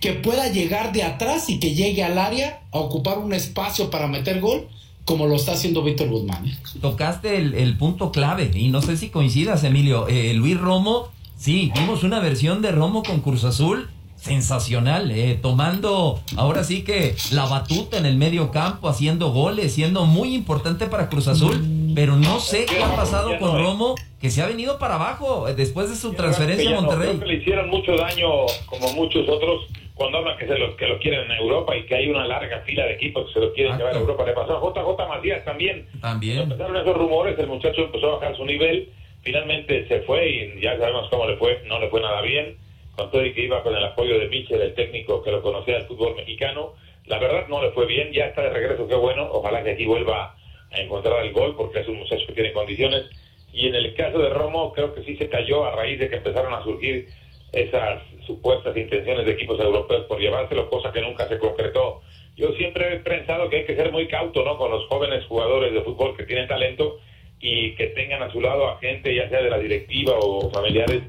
Que 0.00 0.12
pueda 0.12 0.48
llegar 0.48 0.92
de 0.92 1.02
atrás 1.02 1.48
y 1.48 1.60
que 1.60 1.74
llegue 1.74 2.02
al 2.02 2.18
área 2.18 2.60
a 2.72 2.78
ocupar 2.78 3.18
un 3.18 3.32
espacio 3.32 3.90
para 3.90 4.06
meter 4.06 4.40
gol, 4.40 4.68
como 5.04 5.26
lo 5.26 5.34
está 5.34 5.52
haciendo 5.52 5.82
Víctor 5.82 6.08
Guzmán. 6.08 6.46
¿eh? 6.46 6.56
Tocaste 6.80 7.36
el, 7.36 7.54
el 7.54 7.76
punto 7.76 8.12
clave 8.12 8.50
y 8.54 8.68
no 8.68 8.82
sé 8.82 8.96
si 8.96 9.08
coincidas, 9.10 9.64
Emilio. 9.64 10.06
Eh, 10.08 10.34
Luis 10.34 10.58
Romo, 10.58 11.08
sí, 11.36 11.72
vimos 11.74 12.02
una 12.04 12.20
versión 12.20 12.62
de 12.62 12.72
Romo 12.72 13.02
con 13.02 13.20
Cruz 13.20 13.44
Azul 13.44 13.88
sensacional, 14.22 15.10
eh, 15.10 15.36
tomando 15.42 16.20
ahora 16.36 16.62
sí 16.62 16.82
que 16.82 17.16
la 17.32 17.46
batuta 17.46 17.98
en 17.98 18.06
el 18.06 18.16
medio 18.16 18.52
campo, 18.52 18.88
haciendo 18.88 19.32
goles, 19.32 19.74
siendo 19.74 20.06
muy 20.06 20.32
importante 20.32 20.86
para 20.86 21.08
Cruz 21.08 21.26
Azul, 21.26 21.60
pero 21.96 22.14
no 22.14 22.38
sé 22.38 22.64
qué 22.66 22.84
ha 22.84 22.94
pasado 22.94 23.36
con 23.40 23.58
Romo, 23.58 23.96
que 24.20 24.30
se 24.30 24.40
ha 24.40 24.46
venido 24.46 24.78
para 24.78 24.94
abajo 24.94 25.48
eh, 25.48 25.54
después 25.54 25.90
de 25.90 25.96
su 25.96 26.12
transferencia 26.12 26.70
a 26.70 26.74
no, 26.74 26.82
Monterrey. 26.82 27.08
creo 27.08 27.20
que 27.20 27.26
le 27.26 27.34
hicieron 27.40 27.68
mucho 27.68 27.96
daño, 27.96 28.28
como 28.66 28.92
muchos 28.92 29.28
otros, 29.28 29.62
cuando 29.94 30.18
hablan 30.18 30.38
que, 30.38 30.46
se 30.46 30.58
lo, 30.58 30.76
que 30.76 30.86
lo 30.86 30.98
quieren 30.98 31.30
en 31.30 31.38
Europa 31.38 31.76
y 31.76 31.84
que 31.84 31.94
hay 31.94 32.08
una 32.08 32.26
larga 32.26 32.60
fila 32.60 32.86
de 32.86 32.94
equipos 32.94 33.26
que 33.26 33.34
se 33.34 33.40
lo 33.40 33.52
quieren 33.52 33.76
llevar 33.76 33.94
a 33.94 33.98
Europa. 33.98 34.24
Le 34.24 34.32
pasó 34.32 34.56
a 34.56 34.60
JJ 34.60 35.08
Macías 35.08 35.44
también. 35.44 35.86
También. 36.00 36.38
Empezaron 36.40 36.76
esos 36.76 36.96
rumores, 36.96 37.38
el 37.38 37.46
muchacho 37.46 37.82
empezó 37.82 38.12
a 38.12 38.14
bajar 38.16 38.36
su 38.36 38.44
nivel, 38.44 38.88
finalmente 39.22 39.86
se 39.88 40.00
fue 40.02 40.28
y 40.28 40.60
ya 40.60 40.78
sabemos 40.78 41.08
cómo 41.10 41.26
le 41.26 41.36
fue, 41.36 41.62
no 41.66 41.78
le 41.78 41.88
fue 41.88 42.00
nada 42.00 42.22
bien, 42.22 42.56
con 42.96 43.10
todo 43.10 43.24
y 43.24 43.32
que 43.32 43.44
iba 43.44 43.62
con 43.62 43.74
el 43.76 43.84
apoyo 43.84 44.18
de 44.18 44.28
Michel, 44.28 44.60
el 44.60 44.74
técnico 44.74 45.22
que 45.22 45.30
lo 45.30 45.42
conocía 45.42 45.74
del 45.74 45.86
fútbol 45.86 46.16
mexicano. 46.16 46.72
La 47.06 47.18
verdad 47.18 47.48
no 47.48 47.62
le 47.62 47.72
fue 47.72 47.86
bien, 47.86 48.12
ya 48.12 48.26
está 48.26 48.42
de 48.42 48.50
regreso, 48.50 48.88
qué 48.88 48.94
bueno, 48.94 49.28
ojalá 49.30 49.62
que 49.62 49.72
aquí 49.72 49.84
vuelva 49.84 50.34
a 50.70 50.80
encontrar 50.80 51.24
el 51.24 51.32
gol 51.32 51.54
porque 51.56 51.80
es 51.80 51.88
un 51.88 51.98
muchacho 51.98 52.26
que 52.26 52.32
tiene 52.32 52.52
condiciones. 52.52 53.04
Y 53.52 53.68
en 53.68 53.74
el 53.74 53.94
caso 53.94 54.18
de 54.18 54.30
Romo, 54.30 54.72
creo 54.72 54.94
que 54.94 55.02
sí 55.02 55.16
se 55.16 55.28
cayó 55.28 55.64
a 55.66 55.76
raíz 55.76 55.98
de 55.98 56.08
que 56.08 56.16
empezaron 56.16 56.54
a 56.54 56.62
surgir 56.62 57.08
esas 57.52 58.00
supuestas 58.26 58.76
intenciones 58.76 59.24
de 59.26 59.32
equipos 59.32 59.58
europeos 59.60 60.04
por 60.06 60.18
llevárselo, 60.20 60.68
cosa 60.68 60.92
que 60.92 61.00
nunca 61.00 61.28
se 61.28 61.38
concretó. 61.38 62.00
Yo 62.36 62.52
siempre 62.52 62.94
he 62.94 62.96
pensado 62.98 63.48
que 63.50 63.56
hay 63.58 63.64
que 63.66 63.76
ser 63.76 63.92
muy 63.92 64.08
cauto 64.08 64.44
¿no? 64.44 64.56
con 64.56 64.70
los 64.70 64.86
jóvenes 64.86 65.24
jugadores 65.26 65.72
de 65.72 65.82
fútbol 65.82 66.16
que 66.16 66.24
tienen 66.24 66.48
talento 66.48 66.98
y 67.40 67.74
que 67.74 67.88
tengan 67.88 68.22
a 68.22 68.30
su 68.32 68.40
lado 68.40 68.68
a 68.68 68.78
gente, 68.78 69.14
ya 69.14 69.28
sea 69.28 69.42
de 69.42 69.50
la 69.50 69.58
directiva 69.58 70.14
o 70.18 70.50
familiares, 70.50 71.02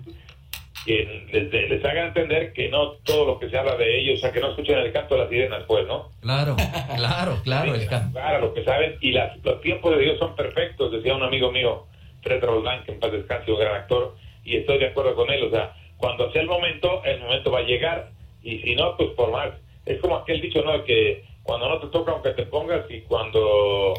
que 0.85 1.27
les, 1.31 1.69
les 1.69 1.85
hagan 1.85 2.07
entender 2.07 2.51
que 2.51 2.67
no 2.67 2.93
todo 3.05 3.25
lo 3.25 3.39
que 3.39 3.49
se 3.49 3.57
habla 3.57 3.77
de 3.77 3.99
ellos, 3.99 4.17
o 4.17 4.21
sea, 4.21 4.31
que 4.33 4.41
no 4.41 4.49
escuchen 4.49 4.77
el 4.79 4.91
canto 4.91 5.15
de 5.15 5.21
las 5.21 5.29
sirenas, 5.29 5.63
pues, 5.65 5.87
¿no? 5.87 6.09
Claro, 6.21 6.57
claro, 6.95 7.37
claro. 7.43 7.73
el 7.75 7.87
ca- 7.87 8.07
Jugar 8.09 8.35
a 8.35 8.39
lo 8.39 8.53
que 8.53 8.63
saben 8.65 8.97
y 8.99 9.11
las, 9.11 9.37
los 9.45 9.61
tiempos 9.61 9.95
de 9.95 10.03
Dios 10.03 10.19
son 10.19 10.35
perfectos, 10.35 10.91
decía 10.91 11.15
un 11.15 11.23
amigo 11.23 11.51
mío, 11.51 11.85
Fred 12.21 12.43
Roldán, 12.43 12.83
que 12.83 12.91
en 12.91 12.99
paz 12.99 13.13
descanse, 13.13 13.49
un 13.51 13.59
gran 13.59 13.75
actor, 13.75 14.15
y 14.43 14.57
estoy 14.57 14.77
de 14.79 14.87
acuerdo 14.87 15.15
con 15.15 15.29
él, 15.29 15.43
o 15.43 15.49
sea, 15.51 15.73
cuando 16.03 16.29
sea 16.33 16.41
el 16.41 16.49
momento, 16.49 17.01
el 17.05 17.21
momento 17.21 17.49
va 17.49 17.59
a 17.59 17.63
llegar, 17.63 18.09
y 18.43 18.59
si 18.59 18.75
no, 18.75 18.97
pues 18.97 19.11
por 19.11 19.31
más, 19.31 19.51
es 19.85 20.01
como 20.01 20.17
aquel 20.17 20.41
dicho, 20.41 20.61
¿no? 20.61 20.83
Que 20.83 21.23
cuando 21.43 21.69
no 21.69 21.79
te 21.79 21.87
toca, 21.87 22.11
aunque 22.11 22.31
te 22.31 22.45
pongas, 22.45 22.83
y 22.91 22.99
cuando 23.03 23.93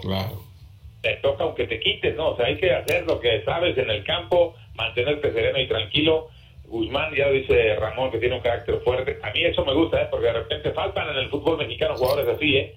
te 1.00 1.14
toca, 1.22 1.44
aunque 1.44 1.66
te 1.66 1.80
quites, 1.80 2.14
¿no? 2.14 2.32
O 2.32 2.36
sea, 2.36 2.44
hay 2.44 2.58
que 2.58 2.70
hacer 2.70 3.06
lo 3.06 3.18
que 3.20 3.42
sabes 3.46 3.78
en 3.78 3.88
el 3.88 4.04
campo, 4.04 4.54
mantenerte 4.74 5.32
sereno 5.32 5.58
y 5.58 5.66
tranquilo. 5.66 6.28
Guzmán, 6.66 7.14
ya 7.14 7.28
lo 7.28 7.32
dice 7.32 7.74
Ramón, 7.76 8.10
que 8.10 8.18
tiene 8.18 8.34
un 8.34 8.42
carácter 8.42 8.82
fuerte. 8.84 9.18
A 9.22 9.30
mí 9.30 9.42
eso 9.42 9.64
me 9.64 9.72
gusta, 9.72 10.02
¿eh? 10.02 10.08
Porque 10.10 10.26
de 10.26 10.32
repente 10.34 10.72
faltan 10.72 11.08
en 11.08 11.16
el 11.16 11.30
fútbol 11.30 11.56
mexicano 11.56 11.96
jugadores 11.96 12.28
así, 12.28 12.54
¿eh? 12.54 12.74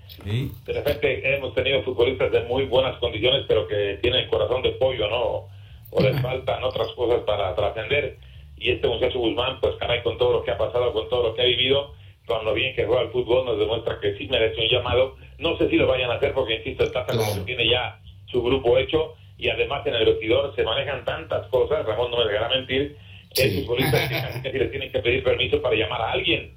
De 0.66 0.72
repente 0.72 1.36
hemos 1.36 1.54
tenido 1.54 1.84
futbolistas 1.84 2.32
de 2.32 2.44
muy 2.44 2.64
buenas 2.64 2.98
condiciones, 3.00 3.44
pero 3.46 3.68
que 3.68 4.00
tienen 4.02 4.22
el 4.22 4.30
corazón 4.30 4.62
de 4.62 4.72
pollo, 4.72 5.10
¿no? 5.10 5.50
O 5.92 6.02
les 6.02 6.18
faltan 6.22 6.64
otras 6.64 6.88
cosas 6.94 7.20
para 7.26 7.54
trascender. 7.56 8.16
Y 8.58 8.72
este 8.72 8.88
muchacho 8.88 9.20
Guzmán, 9.20 9.60
pues 9.62 9.76
caray, 9.76 10.02
con 10.02 10.18
todo 10.18 10.34
lo 10.34 10.44
que 10.44 10.52
ha 10.52 10.58
pasado, 10.58 10.92
con 10.94 11.08
todo 11.10 11.30
lo 11.30 11.36
que 11.36 11.42
ha 11.42 11.46
vivido, 11.46 11.94
con 12.26 12.44
lo 12.44 12.54
bien 12.54 12.76
que 12.76 12.86
juega 12.86 13.04
el 13.04 13.10
fútbol, 13.10 13.46
nos 13.46 13.60
demuestra 13.60 14.00
que 14.00 14.18
sí 14.18 14.28
merece 14.28 14.62
un 14.62 14.70
llamado. 14.70 15.16
No 15.38 15.58
sé 15.58 15.70
si 15.70 15.76
lo 15.76 15.88
vayan 15.88 16.12
a 16.12 16.16
hacer, 16.16 16.34
porque 16.34 16.56
insisto, 16.56 16.84
el 16.84 16.92
Tata 16.92 17.16
como 17.16 17.36
que 17.36 17.42
tiene 17.42 17.70
ya 17.70 18.00
su 18.26 18.44
grupo 18.44 18.78
hecho, 18.78 19.16
y 19.38 19.50
además 19.50 19.86
en 19.86 19.96
el 19.96 20.06
vestidor 20.06 20.56
se 20.56 20.64
manejan 20.64 21.06
tantas 21.06 21.48
cosas, 21.48 21.86
Ramón 21.86 22.12
no 22.12 22.18
me 22.18 22.26
dejará 22.26 22.50
mentir, 22.50 22.98
que 23.34 23.44
hay 23.44 23.62
futbolistas 23.62 24.10
que 24.10 24.16
casi 24.16 24.42
casi 24.42 24.58
les 24.58 24.72
tienen 24.72 24.92
que 24.92 25.00
pedir 25.00 25.24
permiso 25.24 25.62
para 25.62 25.76
llamar 25.76 26.02
a 26.02 26.12
alguien. 26.12 26.54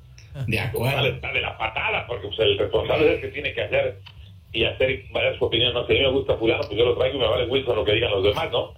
De 0.46 0.60
acuerdo. 0.60 1.06
Está 1.06 1.32
de 1.32 1.40
la 1.40 1.58
patada, 1.58 2.06
porque 2.06 2.28
pues, 2.28 2.38
el 2.40 2.58
responsable 2.58 3.06
es 3.06 3.14
el 3.14 3.20
que 3.20 3.28
tiene 3.28 3.52
que 3.52 3.62
hacer 3.62 3.98
y 4.52 4.64
hacer 4.64 5.04
varias 5.10 5.36
su 5.36 5.44
opinión. 5.44 5.74
No 5.74 5.86
sé, 5.86 5.92
a 5.92 5.96
mí 5.96 6.02
me 6.02 6.10
gusta 6.12 6.36
fulano, 6.36 6.62
pues 6.64 6.78
yo 6.78 6.84
lo 6.84 6.96
traigo 6.96 7.16
y 7.16 7.20
me 7.20 7.28
vale 7.28 7.46
Wilson 7.46 7.76
lo 7.76 7.84
que 7.84 7.92
digan 7.92 8.10
los 8.10 8.24
demás, 8.24 8.50
¿no? 8.50 8.74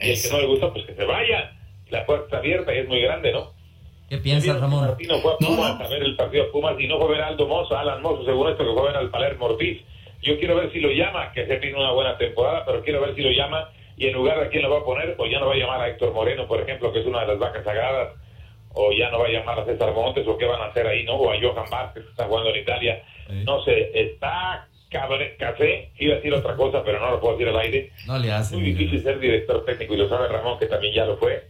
Y 0.00 0.10
el 0.10 0.22
que 0.22 0.28
no 0.30 0.40
le 0.40 0.46
gusta, 0.46 0.72
pues 0.72 0.86
que 0.86 0.94
se 0.94 1.04
vaya. 1.04 1.52
La 1.92 2.04
puerta 2.06 2.24
está 2.24 2.38
abierta 2.38 2.74
y 2.74 2.78
es 2.78 2.88
muy 2.88 3.00
grande, 3.00 3.32
¿no? 3.32 3.52
¿Qué 4.08 4.18
piensas, 4.18 4.60
Ramón? 4.60 4.86
Martino 4.88 5.18
fue 5.20 5.32
a 5.32 5.36
Pumas 5.38 5.80
a 5.80 5.88
ver 5.88 6.02
el 6.02 6.16
partido 6.16 6.44
de 6.44 6.50
Pumas 6.50 6.74
y 6.78 6.86
no 6.86 6.98
fue 6.98 7.06
a 7.06 7.10
ver 7.10 7.20
a 7.22 7.26
Aldo 7.28 7.46
Mozo, 7.46 7.76
a 7.76 7.80
Alan 7.80 8.02
Mozo, 8.02 8.24
según 8.24 8.48
esto 8.50 8.64
que 8.64 8.72
fue 8.72 8.82
a 8.82 8.92
ver 8.92 8.96
al 8.96 9.10
Palermo 9.10 9.46
Ortiz. 9.46 9.80
Yo 10.22 10.38
quiero 10.38 10.56
ver 10.56 10.70
si 10.72 10.80
lo 10.80 10.90
llama, 10.90 11.32
que 11.32 11.46
se 11.46 11.56
tiene 11.56 11.76
una 11.78 11.92
buena 11.92 12.16
temporada, 12.18 12.64
pero 12.66 12.82
quiero 12.82 13.00
ver 13.00 13.14
si 13.14 13.22
lo 13.22 13.30
llama 13.30 13.68
y 13.96 14.06
en 14.06 14.14
lugar 14.14 14.40
de 14.40 14.48
quién 14.48 14.62
lo 14.62 14.70
va 14.70 14.80
a 14.80 14.84
poner, 14.84 15.14
o 15.18 15.26
ya 15.26 15.38
no 15.38 15.46
va 15.48 15.54
a 15.54 15.56
llamar 15.56 15.80
a 15.80 15.88
Héctor 15.88 16.12
Moreno, 16.12 16.46
por 16.46 16.60
ejemplo, 16.60 16.92
que 16.92 17.00
es 17.00 17.06
una 17.06 17.20
de 17.22 17.26
las 17.28 17.38
vacas 17.38 17.64
sagradas, 17.64 18.14
o 18.74 18.92
ya 18.92 19.10
no 19.10 19.18
va 19.18 19.26
a 19.26 19.30
llamar 19.30 19.60
a 19.60 19.64
César 19.64 19.92
Montes, 19.94 20.26
o 20.26 20.36
qué 20.38 20.46
van 20.46 20.60
a 20.62 20.66
hacer 20.66 20.86
ahí, 20.86 21.04
¿no? 21.04 21.14
O 21.16 21.30
a 21.30 21.36
Johan 21.40 21.68
Vázquez, 21.70 22.04
que 22.04 22.10
está 22.10 22.24
jugando 22.26 22.50
en 22.50 22.60
Italia. 22.62 23.02
No 23.44 23.62
sé, 23.64 23.90
está 23.94 24.66
cabre- 24.90 25.36
café, 25.38 25.90
iba 25.98 26.14
a 26.14 26.16
decir 26.16 26.32
otra 26.34 26.54
cosa, 26.56 26.82
pero 26.84 27.00
no 27.00 27.10
lo 27.12 27.20
puedo 27.20 27.36
decir 27.36 27.48
al 27.48 27.58
aire. 27.60 27.90
No 28.06 28.18
le 28.18 28.30
hace. 28.32 28.56
Muy 28.56 28.64
difícil 28.64 29.02
ser 29.02 29.18
director 29.18 29.64
técnico 29.64 29.94
y 29.94 29.98
lo 29.98 30.08
sabe 30.08 30.28
Ramón, 30.28 30.58
que 30.58 30.66
también 30.66 30.94
ya 30.94 31.04
lo 31.06 31.16
fue. 31.16 31.42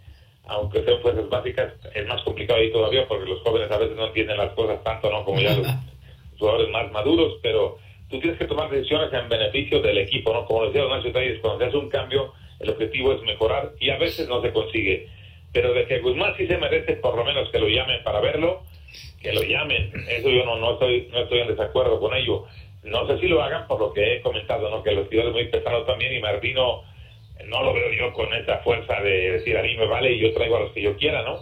Aunque 0.46 0.82
sean 0.84 1.00
fuerzas 1.00 1.28
básicas, 1.28 1.72
es 1.94 2.06
más 2.06 2.22
complicado 2.22 2.58
ahí 2.58 2.70
todavía 2.72 3.06
porque 3.06 3.30
los 3.30 3.40
jóvenes 3.42 3.70
a 3.70 3.78
veces 3.78 3.96
no 3.96 4.06
entienden 4.06 4.37
las 4.37 4.52
cosas 4.52 4.82
tanto, 4.82 5.11
¿no? 5.11 5.25
Como 5.25 5.40
ya 5.40 5.56
los 5.56 5.68
jugadores 6.38 6.68
más 6.70 6.90
maduros, 6.90 7.38
pero 7.42 7.78
tú 8.11 8.20
tienes 8.20 8.38
que 8.38 8.46
tomar 8.46 8.70
decisiones 8.70 9.12
en 9.12 9.28
beneficio 9.28 9.80
del 9.80 9.99
equipo, 9.99 10.32
¿no? 10.32 10.44
Como 10.44 10.66
decía 10.66 10.82
Don 10.82 10.90
Nacho 10.90 11.12
Telles, 11.12 11.40
cuando 11.40 11.61
se 11.61 11.66
hace 11.66 11.76
un 11.76 11.88
cambio, 11.88 12.32
el 12.61 12.70
objetivo 12.70 13.12
es 13.12 13.22
mejorar 13.22 13.72
y 13.80 13.90
a 13.90 13.99
veces 13.99 14.28
no 14.28 14.42
se 14.42 14.52
consigue. 14.52 15.08
Pero 15.52 15.72
de 15.75 15.87
que 15.87 16.00
Guzmán 16.00 16.34
sí 16.37 16.46
se 16.46 16.56
merece 16.58 16.94
por 16.94 17.16
lo 17.16 17.25
menos 17.25 17.49
que 17.50 17.58
lo 17.58 17.68
llamen 17.68 18.02
para 18.02 18.20
verlo, 18.20 18.62
que 19.20 19.32
lo 19.32 19.42
llamen. 19.42 19.92
Eso 20.08 20.28
yo 20.28 20.44
no, 20.44 20.56
no, 20.58 20.72
estoy, 20.72 21.08
no 21.12 21.20
estoy 21.20 21.40
en 21.40 21.49
desacuerdo 21.49 22.00
con 22.00 22.14
ello. 22.14 22.44
No 22.82 23.06
sé 23.06 23.18
si 23.18 23.28
lo 23.28 23.42
hagan 23.42 23.66
por 23.66 23.78
lo 23.78 23.92
que 23.92 24.16
he 24.16 24.20
comentado, 24.22 24.68
¿no? 24.70 24.82
Que 24.82 24.90
el 24.90 24.96
vestidor 24.96 25.26
es 25.26 25.32
muy 25.32 25.49
pesado 25.49 25.84
también 25.84 26.14
y 26.14 26.20
Martino 26.20 26.82
no 27.49 27.62
lo 27.62 27.75
veo 27.75 27.93
yo 27.99 28.12
con 28.15 28.33
esa 28.35 28.59
fuerza 28.59 28.95
de 29.03 29.33
decir 29.33 29.57
a 29.57 29.62
mí 29.62 29.77
me 29.77 29.87
vale 29.87 30.15
y 30.15 30.21
yo 30.21 30.33
traigo 30.33 30.57
a 30.57 30.61
los 30.61 30.73
que 30.73 30.83
yo 30.83 30.97
quiera, 30.97 31.23
¿no? 31.23 31.37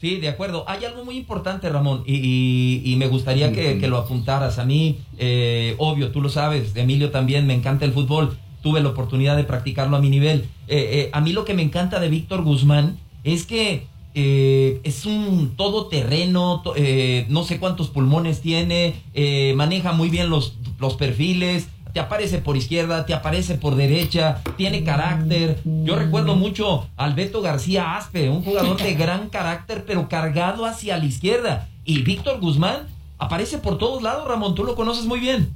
Sí, 0.00 0.16
de 0.18 0.28
acuerdo. 0.28 0.64
Hay 0.68 0.84
algo 0.84 1.04
muy 1.04 1.16
importante, 1.16 1.68
Ramón, 1.68 2.04
y, 2.06 2.14
y- 2.16 2.92
y 2.92 2.96
me 2.96 3.08
gustaría 3.08 3.52
que, 3.52 3.78
que 3.80 3.88
lo 3.88 3.96
apuntaras. 3.96 4.60
A 4.60 4.64
mí, 4.64 4.98
eh, 5.18 5.74
obvio, 5.78 6.12
tú 6.12 6.20
lo 6.20 6.28
sabes, 6.28 6.76
Emilio 6.76 7.10
también, 7.10 7.46
me 7.48 7.54
encanta 7.54 7.84
el 7.84 7.92
fútbol. 7.92 8.38
Tuve 8.62 8.80
la 8.80 8.90
oportunidad 8.90 9.36
de 9.36 9.42
practicarlo 9.44 9.96
a 9.96 10.00
mi 10.00 10.08
nivel. 10.08 10.44
Eh, 10.68 10.88
eh, 10.92 11.10
a 11.12 11.20
mí 11.20 11.32
lo 11.32 11.44
que 11.44 11.54
me 11.54 11.62
encanta 11.62 11.98
de 11.98 12.08
Víctor 12.10 12.42
Guzmán 12.44 12.96
es 13.24 13.44
que 13.44 13.86
eh, 14.14 14.80
es 14.84 15.04
un 15.04 15.56
todoterreno, 15.56 16.60
to- 16.62 16.74
eh, 16.76 17.26
no 17.28 17.42
sé 17.44 17.58
cuántos 17.58 17.88
pulmones 17.88 18.40
tiene, 18.40 18.94
eh, 19.14 19.52
maneja 19.56 19.92
muy 19.92 20.08
bien 20.10 20.28
los, 20.30 20.56
los 20.78 20.94
perfiles, 20.94 21.68
te 21.92 22.00
aparece 22.00 22.38
por 22.38 22.56
izquierda, 22.56 23.06
te 23.06 23.14
aparece 23.14 23.54
por 23.54 23.74
derecha, 23.74 24.42
tiene 24.56 24.84
carácter. 24.84 25.60
Yo 25.64 25.96
recuerdo 25.96 26.36
mucho 26.36 26.88
al 26.96 27.14
Beto 27.14 27.40
García 27.42 27.96
Aspe, 27.96 28.30
un 28.30 28.42
jugador 28.42 28.80
de 28.80 28.94
gran 28.94 29.28
carácter, 29.28 29.84
pero 29.86 30.08
cargado 30.08 30.66
hacia 30.66 30.98
la 30.98 31.04
izquierda. 31.04 31.68
Y 31.84 32.02
Víctor 32.02 32.40
Guzmán 32.40 32.86
aparece 33.18 33.58
por 33.58 33.78
todos 33.78 34.02
lados, 34.02 34.26
Ramón, 34.28 34.54
tú 34.54 34.64
lo 34.64 34.74
conoces 34.74 35.06
muy 35.06 35.20
bien. 35.20 35.54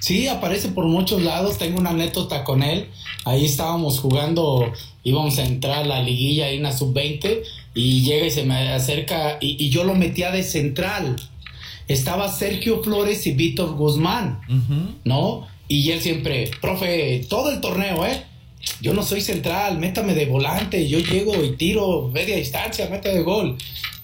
Sí, 0.00 0.28
aparece 0.28 0.68
por 0.68 0.86
muchos 0.86 1.22
lados. 1.22 1.58
Tengo 1.58 1.78
una 1.78 1.90
anécdota 1.90 2.44
con 2.44 2.62
él. 2.62 2.88
Ahí 3.24 3.44
estábamos 3.44 4.00
jugando, 4.00 4.72
íbamos 5.02 5.38
a 5.38 5.44
entrar 5.44 5.84
a 5.84 5.84
la 5.84 6.02
liguilla 6.02 6.46
ahí 6.46 6.56
en 6.56 6.62
la 6.62 6.72
sub-20 6.72 7.42
y 7.74 8.02
llega 8.02 8.26
y 8.26 8.30
se 8.30 8.44
me 8.44 8.72
acerca 8.72 9.38
y, 9.40 9.62
y 9.62 9.70
yo 9.70 9.84
lo 9.84 9.94
metía 9.94 10.30
de 10.30 10.42
central. 10.42 11.16
Estaba 11.88 12.30
Sergio 12.30 12.82
Flores 12.82 13.26
y 13.26 13.32
Víctor 13.32 13.74
Guzmán, 13.74 14.40
¿no? 15.04 15.46
Y 15.68 15.90
él 15.90 16.00
siempre, 16.00 16.50
profe, 16.60 17.24
todo 17.28 17.50
el 17.50 17.60
torneo, 17.60 18.04
¿eh? 18.06 18.22
Yo 18.80 18.94
no 18.94 19.02
soy 19.02 19.20
central, 19.20 19.78
métame 19.78 20.14
de 20.14 20.26
volante, 20.26 20.88
yo 20.88 20.98
llego 20.98 21.42
y 21.42 21.56
tiro 21.56 22.10
media 22.12 22.36
distancia, 22.36 22.88
mete 22.88 23.10
de 23.10 23.22
gol. 23.22 23.56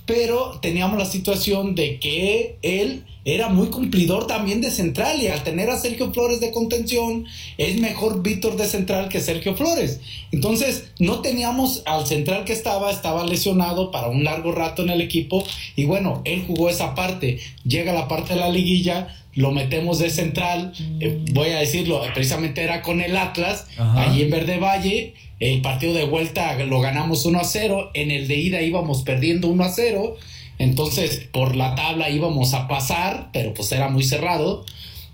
Pero 0.06 0.58
teníamos 0.60 0.98
la 0.98 1.04
situación 1.04 1.74
de 1.74 1.98
que 1.98 2.56
él 2.62 3.04
era 3.24 3.48
muy 3.48 3.68
cumplidor 3.68 4.26
también 4.26 4.60
de 4.60 4.70
central 4.70 5.20
y 5.22 5.28
al 5.28 5.44
tener 5.44 5.68
a 5.68 5.78
Sergio 5.78 6.12
Flores 6.12 6.40
de 6.40 6.50
contención 6.50 7.26
es 7.58 7.78
mejor 7.78 8.22
Víctor 8.22 8.56
de 8.56 8.66
central 8.66 9.08
que 9.08 9.20
Sergio 9.20 9.54
Flores. 9.54 10.00
Entonces 10.32 10.90
no 10.98 11.20
teníamos 11.20 11.82
al 11.84 12.06
central 12.06 12.44
que 12.44 12.54
estaba, 12.54 12.90
estaba 12.90 13.26
lesionado 13.26 13.90
para 13.90 14.08
un 14.08 14.24
largo 14.24 14.52
rato 14.52 14.82
en 14.82 14.88
el 14.88 15.02
equipo 15.02 15.44
y 15.76 15.84
bueno, 15.84 16.22
él 16.24 16.44
jugó 16.46 16.70
esa 16.70 16.94
parte. 16.94 17.38
Llega 17.64 17.92
la 17.92 18.08
parte 18.08 18.34
de 18.34 18.40
la 18.40 18.48
liguilla, 18.48 19.19
lo 19.34 19.52
metemos 19.52 19.98
de 19.98 20.10
central, 20.10 20.72
eh, 21.00 21.24
voy 21.32 21.50
a 21.50 21.58
decirlo, 21.58 22.02
precisamente 22.14 22.62
era 22.62 22.82
con 22.82 23.00
el 23.00 23.16
Atlas, 23.16 23.66
Ajá. 23.78 24.02
allí 24.02 24.22
en 24.22 24.30
Verde 24.30 24.58
Valle. 24.58 25.14
El 25.38 25.62
partido 25.62 25.94
de 25.94 26.04
vuelta 26.04 26.54
lo 26.64 26.80
ganamos 26.80 27.24
1 27.24 27.40
a 27.40 27.44
0. 27.44 27.90
En 27.94 28.10
el 28.10 28.28
de 28.28 28.36
ida 28.36 28.60
íbamos 28.60 29.02
perdiendo 29.02 29.48
1 29.48 29.64
a 29.64 29.68
0. 29.70 30.16
Entonces, 30.58 31.28
por 31.32 31.56
la 31.56 31.74
tabla 31.74 32.10
íbamos 32.10 32.52
a 32.52 32.68
pasar, 32.68 33.30
pero 33.32 33.54
pues 33.54 33.72
era 33.72 33.88
muy 33.88 34.02
cerrado. 34.02 34.66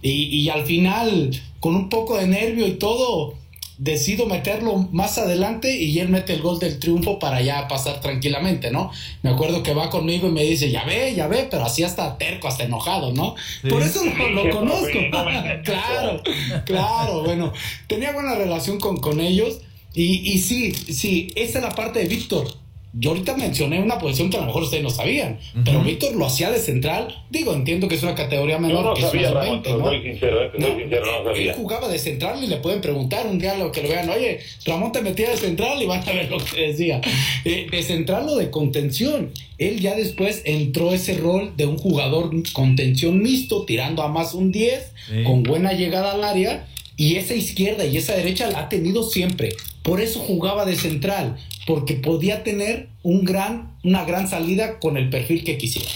Y, 0.02 0.24
y 0.24 0.48
al 0.48 0.64
final, 0.64 1.30
con 1.60 1.76
un 1.76 1.88
poco 1.88 2.16
de 2.16 2.26
nervio 2.26 2.66
y 2.66 2.72
todo, 2.72 3.34
decido 3.78 4.26
meterlo 4.26 4.88
más 4.92 5.18
adelante 5.18 5.76
y 5.76 5.98
él 5.98 6.08
mete 6.08 6.32
el 6.32 6.42
gol 6.42 6.58
del 6.58 6.78
triunfo 6.78 7.18
para 7.18 7.40
ya 7.42 7.68
pasar 7.68 8.00
tranquilamente, 8.00 8.70
¿no? 8.70 8.90
Me 9.22 9.30
acuerdo 9.30 9.62
que 9.62 9.74
va 9.74 9.90
conmigo 9.90 10.28
y 10.28 10.32
me 10.32 10.42
dice, 10.44 10.70
ya 10.70 10.84
ve, 10.84 11.14
ya 11.14 11.26
ve, 11.26 11.46
pero 11.50 11.64
así 11.64 11.82
hasta 11.82 12.16
terco, 12.16 12.48
hasta 12.48 12.64
enojado, 12.64 13.12
¿no? 13.12 13.34
Sí. 13.62 13.68
Por 13.68 13.82
eso 13.82 14.04
lo, 14.04 14.28
lo 14.30 14.50
conozco. 14.50 14.98
claro, 15.64 16.22
claro, 16.64 17.22
bueno, 17.22 17.52
tenía 17.86 18.12
buena 18.12 18.34
relación 18.34 18.78
con, 18.80 18.96
con 18.98 19.20
ellos 19.20 19.60
y, 19.94 20.32
y 20.32 20.38
sí, 20.38 20.74
sí, 20.74 21.32
esa 21.36 21.58
es 21.58 21.64
la 21.64 21.74
parte 21.74 22.00
de 22.00 22.06
Víctor. 22.06 22.65
Yo 22.98 23.10
ahorita 23.10 23.36
mencioné 23.36 23.80
una 23.82 23.98
posición 23.98 24.30
que 24.30 24.38
a 24.38 24.40
lo 24.40 24.46
mejor 24.46 24.62
ustedes 24.62 24.82
no 24.82 24.88
sabían, 24.90 25.38
pero 25.64 25.82
Víctor 25.82 26.14
lo 26.14 26.24
hacía 26.26 26.50
de 26.50 26.58
central. 26.58 27.24
Digo, 27.30 27.52
entiendo 27.52 27.88
que 27.88 27.96
es 27.96 28.02
una 28.02 28.14
categoría 28.14 28.54
Yo 28.56 28.60
menor 28.62 28.84
no 28.86 28.94
que 28.94 29.02
sabía, 29.02 29.30
una 29.32 29.40
Ramón, 29.40 29.62
20, 29.62 29.68
te 29.70 29.76
¿no? 29.76 29.84
soy 29.84 30.02
sincero, 30.02 30.42
eh, 30.42 30.50
soy 30.58 30.80
sincero, 30.80 31.06
no 31.24 31.30
él 31.30 31.36
sabía. 31.36 31.54
jugaba 31.54 31.88
de 31.88 31.98
central 31.98 32.42
y 32.42 32.46
le 32.46 32.56
pueden 32.56 32.80
preguntar 32.80 33.26
un 33.26 33.38
día 33.38 33.54
lo 33.58 33.70
que 33.70 33.82
lo 33.82 33.88
vean, 33.90 34.08
oye, 34.08 34.40
Ramón 34.64 34.92
te 34.92 35.02
metía 35.02 35.28
de 35.30 35.36
central 35.36 35.82
y 35.82 35.86
van 35.86 36.00
a 36.08 36.12
ver 36.12 36.30
lo 36.30 36.38
que 36.38 36.68
decía. 36.68 37.00
Eh, 37.44 37.66
de 37.70 37.82
central 37.82 38.28
o 38.28 38.36
de 38.36 38.50
contención. 38.50 39.30
Él 39.58 39.80
ya 39.80 39.94
después 39.94 40.42
entró 40.44 40.92
ese 40.92 41.18
rol 41.18 41.52
de 41.56 41.66
un 41.66 41.76
jugador 41.78 42.30
contención 42.52 43.22
mixto, 43.22 43.64
tirando 43.66 44.02
a 44.02 44.08
más 44.08 44.32
un 44.34 44.52
10, 44.52 44.92
Sí. 45.08 45.22
con 45.24 45.42
buena 45.42 45.72
llegada 45.72 46.12
al 46.12 46.24
área. 46.24 46.66
Y 46.96 47.16
esa 47.16 47.34
izquierda 47.34 47.84
y 47.84 47.98
esa 47.98 48.14
derecha 48.16 48.50
la 48.50 48.60
ha 48.60 48.68
tenido 48.70 49.02
siempre. 49.02 49.50
Por 49.86 50.00
eso 50.00 50.18
jugaba 50.18 50.64
de 50.64 50.74
central, 50.74 51.36
porque 51.64 51.94
podía 51.94 52.42
tener 52.42 52.88
un 53.04 53.24
gran, 53.24 53.78
una 53.84 54.04
gran 54.04 54.26
salida 54.26 54.80
con 54.80 54.96
el 54.96 55.10
perfil 55.10 55.44
que 55.44 55.58
quisiera. 55.58 55.92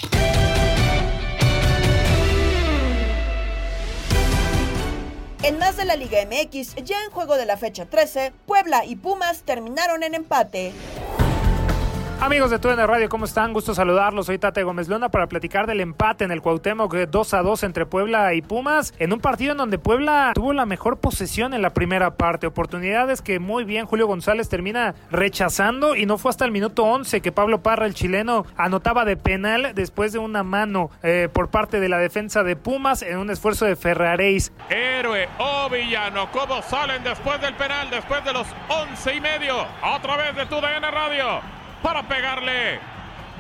En 5.42 5.59
más 5.59 5.76
de 5.76 5.85
la 5.87 5.96
Liga 5.96 6.18
MX, 6.24 6.76
ya 6.85 7.03
en 7.05 7.11
juego 7.11 7.37
de 7.37 7.46
la 7.46 7.57
fecha 7.57 7.87
13, 7.87 8.33
Puebla 8.46 8.85
y 8.85 8.94
Pumas 8.94 9.42
terminaron 9.42 10.05
en 10.05 10.14
empate. 10.14 10.70
Amigos 12.22 12.50
de 12.50 12.59
TUDN 12.59 12.87
Radio, 12.87 13.09
¿cómo 13.09 13.24
están? 13.24 13.54
Gusto 13.54 13.74
saludarlos. 13.74 14.26
Soy 14.26 14.37
Tate 14.37 14.62
Gómez 14.62 14.88
Luna 14.90 15.09
para 15.09 15.26
platicar 15.26 15.66
del 15.66 15.80
empate 15.80 16.22
en 16.22 16.30
el 16.30 16.42
Cuauhtémoc 16.42 16.92
eh, 16.94 17.06
2 17.06 17.33
a 17.33 17.40
2 17.40 17.62
entre 17.62 17.87
Puebla 17.87 18.35
y 18.35 18.42
Pumas, 18.42 18.92
en 18.98 19.14
un 19.14 19.20
partido 19.20 19.52
en 19.52 19.56
donde 19.56 19.78
Puebla 19.78 20.33
tuvo 20.35 20.52
la 20.52 20.66
mejor 20.66 21.00
posesión 21.00 21.54
en 21.54 21.62
la 21.62 21.70
primera 21.70 22.16
parte. 22.18 22.46
Oportunidades 22.46 23.22
que 23.22 23.38
muy 23.38 23.64
bien 23.64 23.87
Julio 23.87 24.06
González 24.06 24.50
termina 24.50 24.94
rechazando 25.11 25.96
y 25.96 26.04
no 26.04 26.18
fue 26.18 26.28
hasta 26.28 26.44
el 26.44 26.50
minuto 26.50 26.85
11 26.85 27.22
que 27.22 27.33
Pablo 27.33 27.62
Parra, 27.62 27.87
el 27.87 27.94
chileno, 27.94 28.44
anotaba 28.54 29.06
de 29.06 29.16
penal 29.16 29.72
después 29.74 30.12
de 30.12 30.18
una 30.18 30.42
mano 30.42 30.90
eh, 31.02 31.30
por 31.33 31.48
parte 31.48 31.80
de 31.80 31.88
la 31.88 31.96
defensa 31.96 32.42
de 32.42 32.54
Pumas 32.54 33.00
en 33.00 33.16
un 33.16 33.30
esfuerzo 33.30 33.64
de 33.64 33.76
Ferraréis. 33.76 34.52
Héroe 34.68 35.26
o 35.38 35.70
villano, 35.70 36.30
¿cómo 36.33 36.61
salen 36.61 37.02
después 37.02 37.40
del 37.40 37.54
penal, 37.54 37.88
después 37.88 38.22
de 38.26 38.35
los 38.35 38.46
once 38.68 39.14
y 39.14 39.22
medio? 39.22 39.64
A 39.83 39.98
través 40.02 40.37
de 40.37 40.44
tu 40.44 40.56
DN 40.56 40.90
Radio, 40.90 41.40
para 41.83 42.03
pegarle 42.03 42.81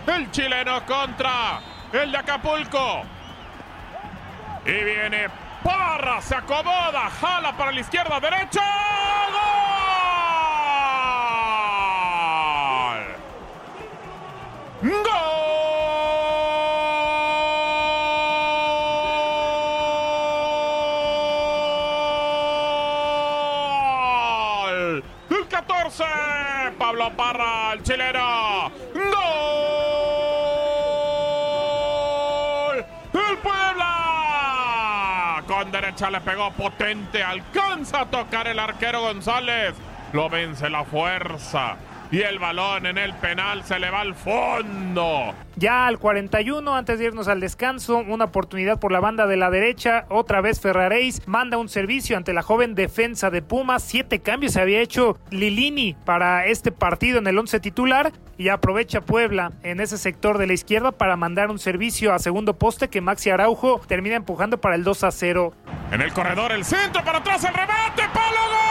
el 0.06 0.30
chileno 0.30 0.84
contra 0.86 1.60
el 1.92 2.12
de 2.12 2.18
Acapulco. 2.18 3.02
Y 4.64 4.72
viene 4.84 5.28
Parra, 5.62 6.20
se 6.22 6.34
acomoda, 6.34 7.10
jala 7.10 7.52
para 7.56 7.72
la 7.72 7.80
izquierda, 7.80 8.18
derecha. 8.18 8.62
¡Gol! 14.82 14.92
¡Gol! 15.04 15.29
Pablo 27.10 27.16
Parra, 27.16 27.72
el 27.72 27.82
chileno. 27.82 28.70
¡Gol! 28.94 29.04
¡El 33.12 33.38
Puebla! 33.38 33.92
Con 35.46 35.72
derecha 35.72 36.10
le 36.10 36.20
pegó 36.20 36.50
potente, 36.52 37.22
alcanza 37.22 38.00
a 38.00 38.06
tocar 38.06 38.48
el 38.48 38.58
arquero 38.58 39.00
González. 39.02 39.74
Lo 40.12 40.28
vence 40.28 40.68
la 40.68 40.84
fuerza. 40.84 41.76
Y 42.10 42.22
el 42.22 42.38
balón 42.38 42.86
en 42.86 42.98
el 42.98 43.14
penal 43.14 43.62
se 43.64 43.78
le 43.78 43.90
va 43.90 44.00
al 44.00 44.14
fondo. 44.14 45.32
Ya 45.56 45.86
al 45.86 45.98
41, 45.98 46.74
antes 46.74 46.98
de 46.98 47.04
irnos 47.04 47.28
al 47.28 47.40
descanso, 47.40 47.98
una 47.98 48.24
oportunidad 48.26 48.80
por 48.80 48.92
la 48.92 49.00
banda 49.00 49.26
de 49.26 49.36
la 49.36 49.50
derecha. 49.50 50.06
Otra 50.08 50.40
vez 50.40 50.60
Ferraréis 50.60 51.26
manda 51.28 51.58
un 51.58 51.68
servicio 51.68 52.16
ante 52.16 52.32
la 52.32 52.42
joven 52.42 52.74
defensa 52.74 53.30
de 53.30 53.42
Pumas. 53.42 53.82
Siete 53.82 54.20
cambios 54.20 54.54
se 54.54 54.60
había 54.60 54.80
hecho 54.80 55.18
Lilini 55.30 55.94
para 56.04 56.46
este 56.46 56.72
partido 56.72 57.18
en 57.18 57.26
el 57.26 57.38
11 57.38 57.60
titular. 57.60 58.12
Y 58.38 58.48
aprovecha 58.48 59.02
Puebla 59.02 59.52
en 59.62 59.80
ese 59.80 59.98
sector 59.98 60.38
de 60.38 60.46
la 60.46 60.54
izquierda 60.54 60.92
para 60.92 61.16
mandar 61.16 61.50
un 61.50 61.58
servicio 61.58 62.14
a 62.14 62.18
segundo 62.18 62.58
poste 62.58 62.88
que 62.88 63.02
Maxi 63.02 63.28
Araujo 63.28 63.82
termina 63.86 64.16
empujando 64.16 64.58
para 64.58 64.76
el 64.76 64.84
2 64.84 65.04
a 65.04 65.10
0. 65.10 65.52
En 65.92 66.00
el 66.00 66.12
corredor, 66.14 66.50
el 66.52 66.64
centro 66.64 67.04
para 67.04 67.18
atrás, 67.18 67.44
el 67.44 67.52
remate, 67.52 68.02
palo 68.14 68.40
gol. 68.48 68.70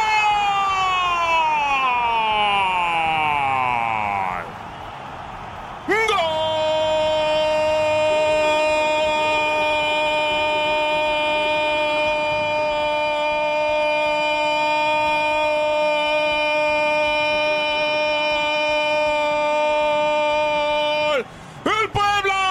¡Gol! 20.29 21.25
¡El 21.65 21.89
Puebla! 21.89 22.41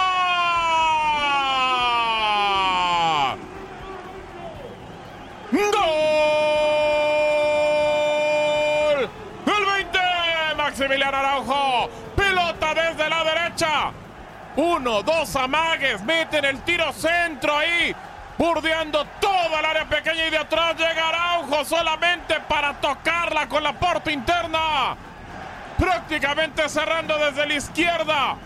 ¡Gol! 7.69 9.09
¡El 9.47 9.65
20! 9.65 9.99
Maximiliano 10.57 11.17
Araujo. 11.17 11.89
Pelota 12.17 12.75
desde 12.75 13.09
la 13.09 13.25
derecha. 13.25 13.93
Uno, 14.79 15.03
dos 15.03 15.35
amagues. 15.35 16.01
Meten 16.03 16.45
el 16.45 16.61
tiro 16.61 16.93
centro 16.93 17.57
ahí. 17.57 17.95
Burdeando 18.39 19.05
toda 19.21 19.59
el 19.59 19.65
área 19.65 19.85
pequeña 19.87 20.27
y 20.27 20.31
de 20.31 20.39
atrás 20.39 20.77
llega 20.77 21.09
Araujo 21.09 21.65
solamente 21.65 22.39
para 22.49 22.75
tocarla 22.75 23.49
con 23.49 23.65
la 23.65 23.73
puerta 23.73 24.13
interna. 24.13 24.97
Prácticamente 25.77 26.69
cerrando 26.69 27.19
desde 27.19 27.49
la 27.49 27.55
izquierda. 27.55 28.37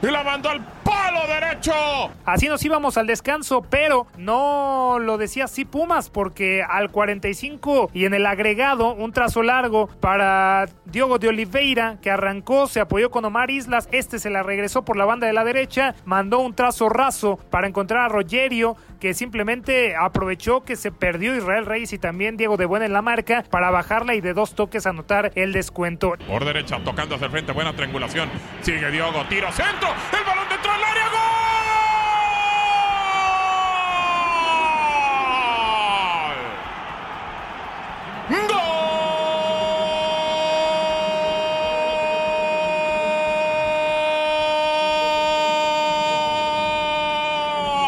Y 0.00 0.06
la 0.06 0.22
mandó 0.22 0.48
al 0.48 0.62
palo 0.82 1.26
derecho. 1.26 2.10
Así 2.24 2.48
nos 2.48 2.64
íbamos 2.64 2.96
al 2.96 3.06
descanso, 3.06 3.62
pero 3.68 4.06
no 4.16 4.98
lo 5.00 5.18
decía 5.18 5.44
así 5.44 5.64
Pumas, 5.64 6.10
porque 6.10 6.62
al 6.62 6.90
45 6.90 7.90
y 7.92 8.04
en 8.04 8.14
el 8.14 8.26
agregado, 8.26 8.94
un 8.94 9.12
trazo 9.12 9.42
largo 9.42 9.88
para 10.00 10.66
Diogo 10.84 11.18
de 11.18 11.28
Oliveira, 11.28 11.98
que 12.00 12.10
arrancó, 12.10 12.66
se 12.66 12.80
apoyó 12.80 13.10
con 13.10 13.24
Omar 13.24 13.50
Islas, 13.50 13.88
este 13.92 14.18
se 14.18 14.30
la 14.30 14.42
regresó 14.42 14.84
por 14.84 14.96
la 14.96 15.04
banda 15.04 15.26
de 15.26 15.32
la 15.32 15.44
derecha, 15.44 15.94
mandó 16.04 16.38
un 16.38 16.54
trazo 16.54 16.88
raso 16.88 17.38
para 17.50 17.66
encontrar 17.66 18.02
a 18.02 18.08
Rogerio, 18.08 18.76
que 19.00 19.14
simplemente 19.14 19.96
aprovechó 19.96 20.62
que 20.62 20.76
se 20.76 20.92
perdió 20.92 21.36
Israel 21.36 21.66
Reyes 21.66 21.92
y 21.92 21.98
también 21.98 22.36
Diego 22.36 22.56
de 22.56 22.66
Buena 22.66 22.86
en 22.86 22.92
la 22.92 23.02
marca 23.02 23.44
para 23.50 23.70
bajarla 23.70 24.14
y 24.14 24.20
de 24.20 24.32
dos 24.32 24.54
toques 24.54 24.86
anotar 24.86 25.32
el 25.34 25.52
descuento. 25.52 26.14
Por 26.26 26.44
derecha, 26.44 26.78
tocando 26.84 27.16
hacia 27.16 27.24
el 27.26 27.32
frente, 27.32 27.52
buena 27.52 27.74
triangulación. 27.74 28.30
Sigue 28.60 28.90
Diogo, 28.90 29.24
tiro 29.28 29.50
centro, 29.50 29.88
el 29.88 30.24
balón 30.24 30.48
dentro 30.48 30.72
del 30.72 30.84
área, 30.84 31.08
gol. 31.08 31.18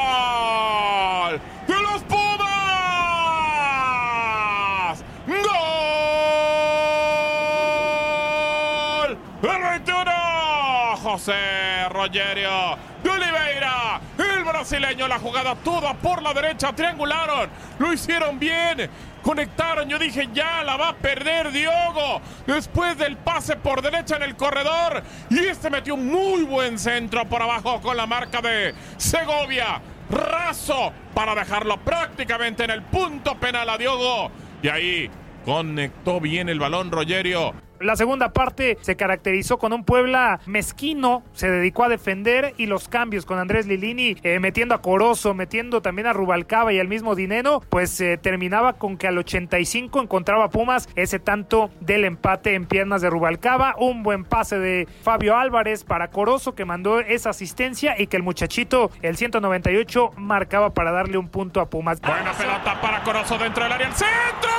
¡Gol! 0.04 1.40
¡De 1.66 1.80
los 1.80 2.02
Pumas! 2.04 2.24
¡Gol! 8.86 9.18
¡El 9.42 9.62
21! 9.80 10.96
José 11.02 11.32
Rogerio 12.14 12.78
de 13.02 13.10
Oliveira, 13.10 14.00
el 14.18 14.44
brasileño, 14.44 15.08
la 15.08 15.18
jugada 15.18 15.56
toda 15.56 15.94
por 15.94 16.22
la 16.22 16.32
derecha, 16.32 16.72
triangularon, 16.72 17.50
lo 17.80 17.92
hicieron 17.92 18.38
bien, 18.38 18.88
conectaron, 19.20 19.88
yo 19.88 19.98
dije 19.98 20.28
ya 20.32 20.62
la 20.62 20.76
va 20.76 20.90
a 20.90 20.94
perder 20.94 21.50
Diogo, 21.50 22.20
después 22.46 22.96
del 22.98 23.16
pase 23.16 23.56
por 23.56 23.82
derecha 23.82 24.14
en 24.14 24.22
el 24.22 24.36
corredor, 24.36 25.02
y 25.28 25.40
este 25.40 25.70
metió 25.70 25.94
un 25.94 26.06
muy 26.06 26.44
buen 26.44 26.78
centro 26.78 27.24
por 27.24 27.42
abajo 27.42 27.80
con 27.80 27.96
la 27.96 28.06
marca 28.06 28.40
de 28.40 28.74
Segovia, 28.96 29.80
raso 30.08 30.92
para 31.14 31.34
dejarlo 31.34 31.78
prácticamente 31.78 32.62
en 32.62 32.70
el 32.70 32.82
punto 32.82 33.34
penal 33.40 33.68
a 33.68 33.76
Diogo, 33.76 34.30
y 34.62 34.68
ahí 34.68 35.10
conectó 35.44 36.20
bien 36.20 36.48
el 36.48 36.60
balón 36.60 36.92
Rogerio. 36.92 37.63
La 37.80 37.96
segunda 37.96 38.32
parte 38.32 38.78
se 38.80 38.96
caracterizó 38.96 39.58
con 39.58 39.72
un 39.72 39.84
Puebla 39.84 40.40
mezquino, 40.46 41.22
se 41.32 41.50
dedicó 41.50 41.84
a 41.84 41.88
defender 41.88 42.54
y 42.56 42.66
los 42.66 42.88
cambios 42.88 43.26
con 43.26 43.38
Andrés 43.38 43.66
Lilini 43.66 44.16
eh, 44.22 44.38
metiendo 44.38 44.74
a 44.74 44.82
Corozo, 44.82 45.34
metiendo 45.34 45.82
también 45.82 46.06
a 46.06 46.12
Rubalcaba 46.12 46.72
y 46.72 46.78
al 46.78 46.88
mismo 46.88 47.14
Dineno, 47.14 47.60
pues 47.68 48.00
eh, 48.00 48.16
terminaba 48.16 48.74
con 48.74 48.96
que 48.96 49.08
al 49.08 49.18
85 49.18 50.00
encontraba 50.00 50.50
Pumas 50.50 50.88
ese 50.94 51.18
tanto 51.18 51.70
del 51.80 52.04
empate 52.04 52.54
en 52.54 52.66
piernas 52.66 53.02
de 53.02 53.10
Rubalcaba, 53.10 53.74
un 53.78 54.02
buen 54.02 54.24
pase 54.24 54.58
de 54.58 54.88
Fabio 55.02 55.36
Álvarez 55.36 55.84
para 55.84 56.08
Corozo 56.08 56.54
que 56.54 56.64
mandó 56.64 57.00
esa 57.00 57.30
asistencia 57.30 57.94
y 57.98 58.06
que 58.06 58.16
el 58.16 58.22
muchachito, 58.22 58.90
el 59.02 59.16
198, 59.16 60.12
marcaba 60.16 60.72
para 60.72 60.92
darle 60.92 61.18
un 61.18 61.28
punto 61.28 61.60
a 61.60 61.68
Pumas. 61.68 62.00
Buena 62.00 62.32
pelota 62.32 62.80
para 62.80 63.02
Corozo 63.02 63.36
dentro 63.38 63.64
del 63.64 63.72
área, 63.72 63.88
el 63.88 63.94
centro, 63.94 64.50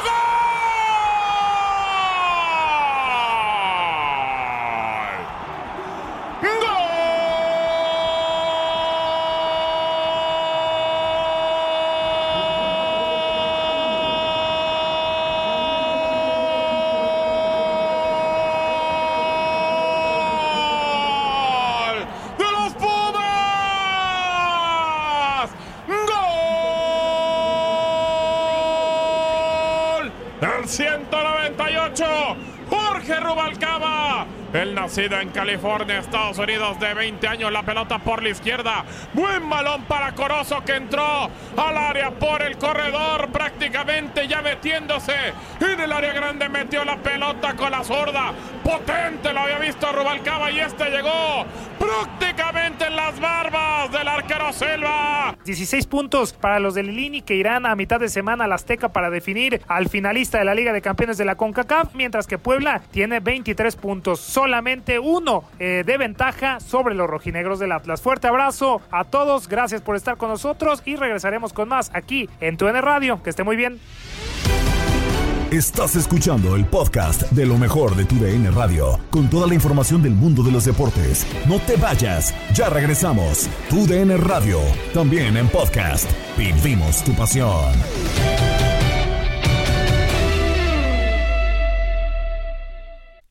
¡Gol! 21.15 22.04
¡De 22.38 22.51
los 22.51 22.73
Pumas! 22.73 23.15
¡Gol! 25.88 26.01
El 30.41 30.67
198, 30.67 32.06
Jorge 33.05 33.21
Rubalcaba. 33.21 33.74
El 34.55 34.73
nacido 34.73 35.19
en 35.19 35.31
California, 35.31 35.99
Estados 35.99 36.37
Unidos, 36.37 36.79
de 36.79 36.93
20 36.93 37.27
años, 37.27 37.51
la 37.51 37.63
pelota 37.63 37.99
por 37.99 38.23
la 38.23 38.29
izquierda. 38.29 38.85
Buen 39.13 39.49
balón 39.49 39.83
para 39.83 40.15
Corozo 40.15 40.63
que 40.63 40.75
entró 40.75 41.29
al 41.57 41.77
área 41.77 42.11
por 42.11 42.41
el 42.41 42.57
corredor, 42.57 43.29
prácticamente 43.33 44.29
ya 44.29 44.41
metiéndose 44.41 45.13
en 45.59 45.79
el 45.81 45.91
área 45.91 46.13
grande. 46.13 46.47
Metió 46.47 46.85
la 46.85 46.95
pelota 46.95 47.53
con 47.55 47.69
la 47.69 47.83
zurda. 47.83 48.31
Potente 48.63 49.33
lo 49.33 49.41
había 49.41 49.59
visto 49.59 49.91
Rubalcaba 49.91 50.49
y 50.49 50.61
este 50.61 50.89
llegó 50.89 51.45
prácticamente 51.77 52.85
en 52.85 52.95
las 52.95 53.19
barbas 53.19 53.91
del 53.91 54.07
arquero 54.07 54.53
Selva. 54.53 55.35
16 55.43 55.85
puntos 55.87 56.33
para 56.33 56.59
los 56.59 56.75
de 56.75 56.83
Lilini 56.83 57.21
que 57.21 57.35
irán 57.35 57.65
a 57.65 57.75
mitad 57.75 57.99
de 57.99 58.09
semana 58.09 58.45
al 58.45 58.53
Azteca 58.53 58.89
para 58.89 59.09
definir 59.09 59.61
al 59.67 59.89
finalista 59.89 60.39
de 60.39 60.45
la 60.45 60.55
Liga 60.55 60.71
de 60.71 60.81
Campeones 60.81 61.17
de 61.17 61.25
la 61.25 61.35
CONCACAF, 61.35 61.93
mientras 61.93 62.25
que 62.25 62.37
Puebla 62.37 62.81
tiene 62.91 63.19
23 63.19 63.75
puntos, 63.75 64.19
solamente 64.45 64.99
uno 64.99 65.43
eh, 65.58 65.81
de 65.84 65.97
ventaja 65.97 66.60
sobre 66.60 66.93
los 66.93 67.10
rojinegros 67.10 67.58
del 67.58 67.71
Atlas. 67.71 67.99
Fuerte 67.99 68.27
abrazo 68.27 68.79
a 68.91 69.03
todos, 69.03 69.47
gracias 69.47 69.81
por 69.81 69.95
estar 69.95 70.17
con 70.17 70.29
nosotros 70.29 70.84
y 70.86 70.97
regresaremos 70.97 71.51
con 71.51 71.67
más 71.67 71.89
aquí 71.95 72.29
en 72.39 72.55
Tu 72.55 72.67
N 72.67 72.79
Radio. 72.79 73.23
Que 73.23 73.31
esté 73.31 73.43
muy 73.43 73.55
bien. 73.55 73.79
Estás 75.49 75.95
escuchando 75.95 76.55
el 76.55 76.63
podcast 76.65 77.23
de 77.31 77.47
lo 77.47 77.58
mejor 77.58 77.95
de 77.95 78.05
tu 78.05 78.17
DN 78.17 78.51
Radio, 78.51 78.99
con 79.10 79.31
toda 79.31 79.47
la 79.47 79.55
información 79.55 80.03
del 80.03 80.13
mundo 80.13 80.43
de 80.43 80.51
los 80.51 80.65
deportes. 80.65 81.25
No 81.47 81.58
te 81.60 81.75
vayas, 81.75 82.31
ya 82.53 82.69
regresamos. 82.69 83.49
Tu 83.67 83.88
DN 83.88 84.15
Radio, 84.17 84.60
también 84.93 85.38
en 85.38 85.47
podcast. 85.47 86.08
Vivimos 86.38 87.03
tu 87.03 87.13
pasión. 87.15 87.73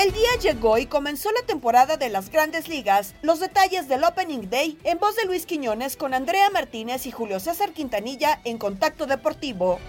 El 0.00 0.12
día 0.12 0.28
llegó 0.40 0.78
y 0.78 0.86
comenzó 0.86 1.32
la 1.32 1.44
temporada 1.44 1.96
de 1.96 2.08
las 2.08 2.30
grandes 2.30 2.68
ligas. 2.68 3.16
Los 3.20 3.40
detalles 3.40 3.88
del 3.88 4.04
Opening 4.04 4.48
Day 4.48 4.78
en 4.84 4.98
voz 4.98 5.16
de 5.16 5.24
Luis 5.24 5.44
Quiñones 5.44 5.96
con 5.96 6.14
Andrea 6.14 6.50
Martínez 6.50 7.04
y 7.06 7.10
Julio 7.10 7.40
César 7.40 7.72
Quintanilla 7.72 8.40
en 8.44 8.58
Contacto 8.58 9.06
Deportivo. 9.06 9.80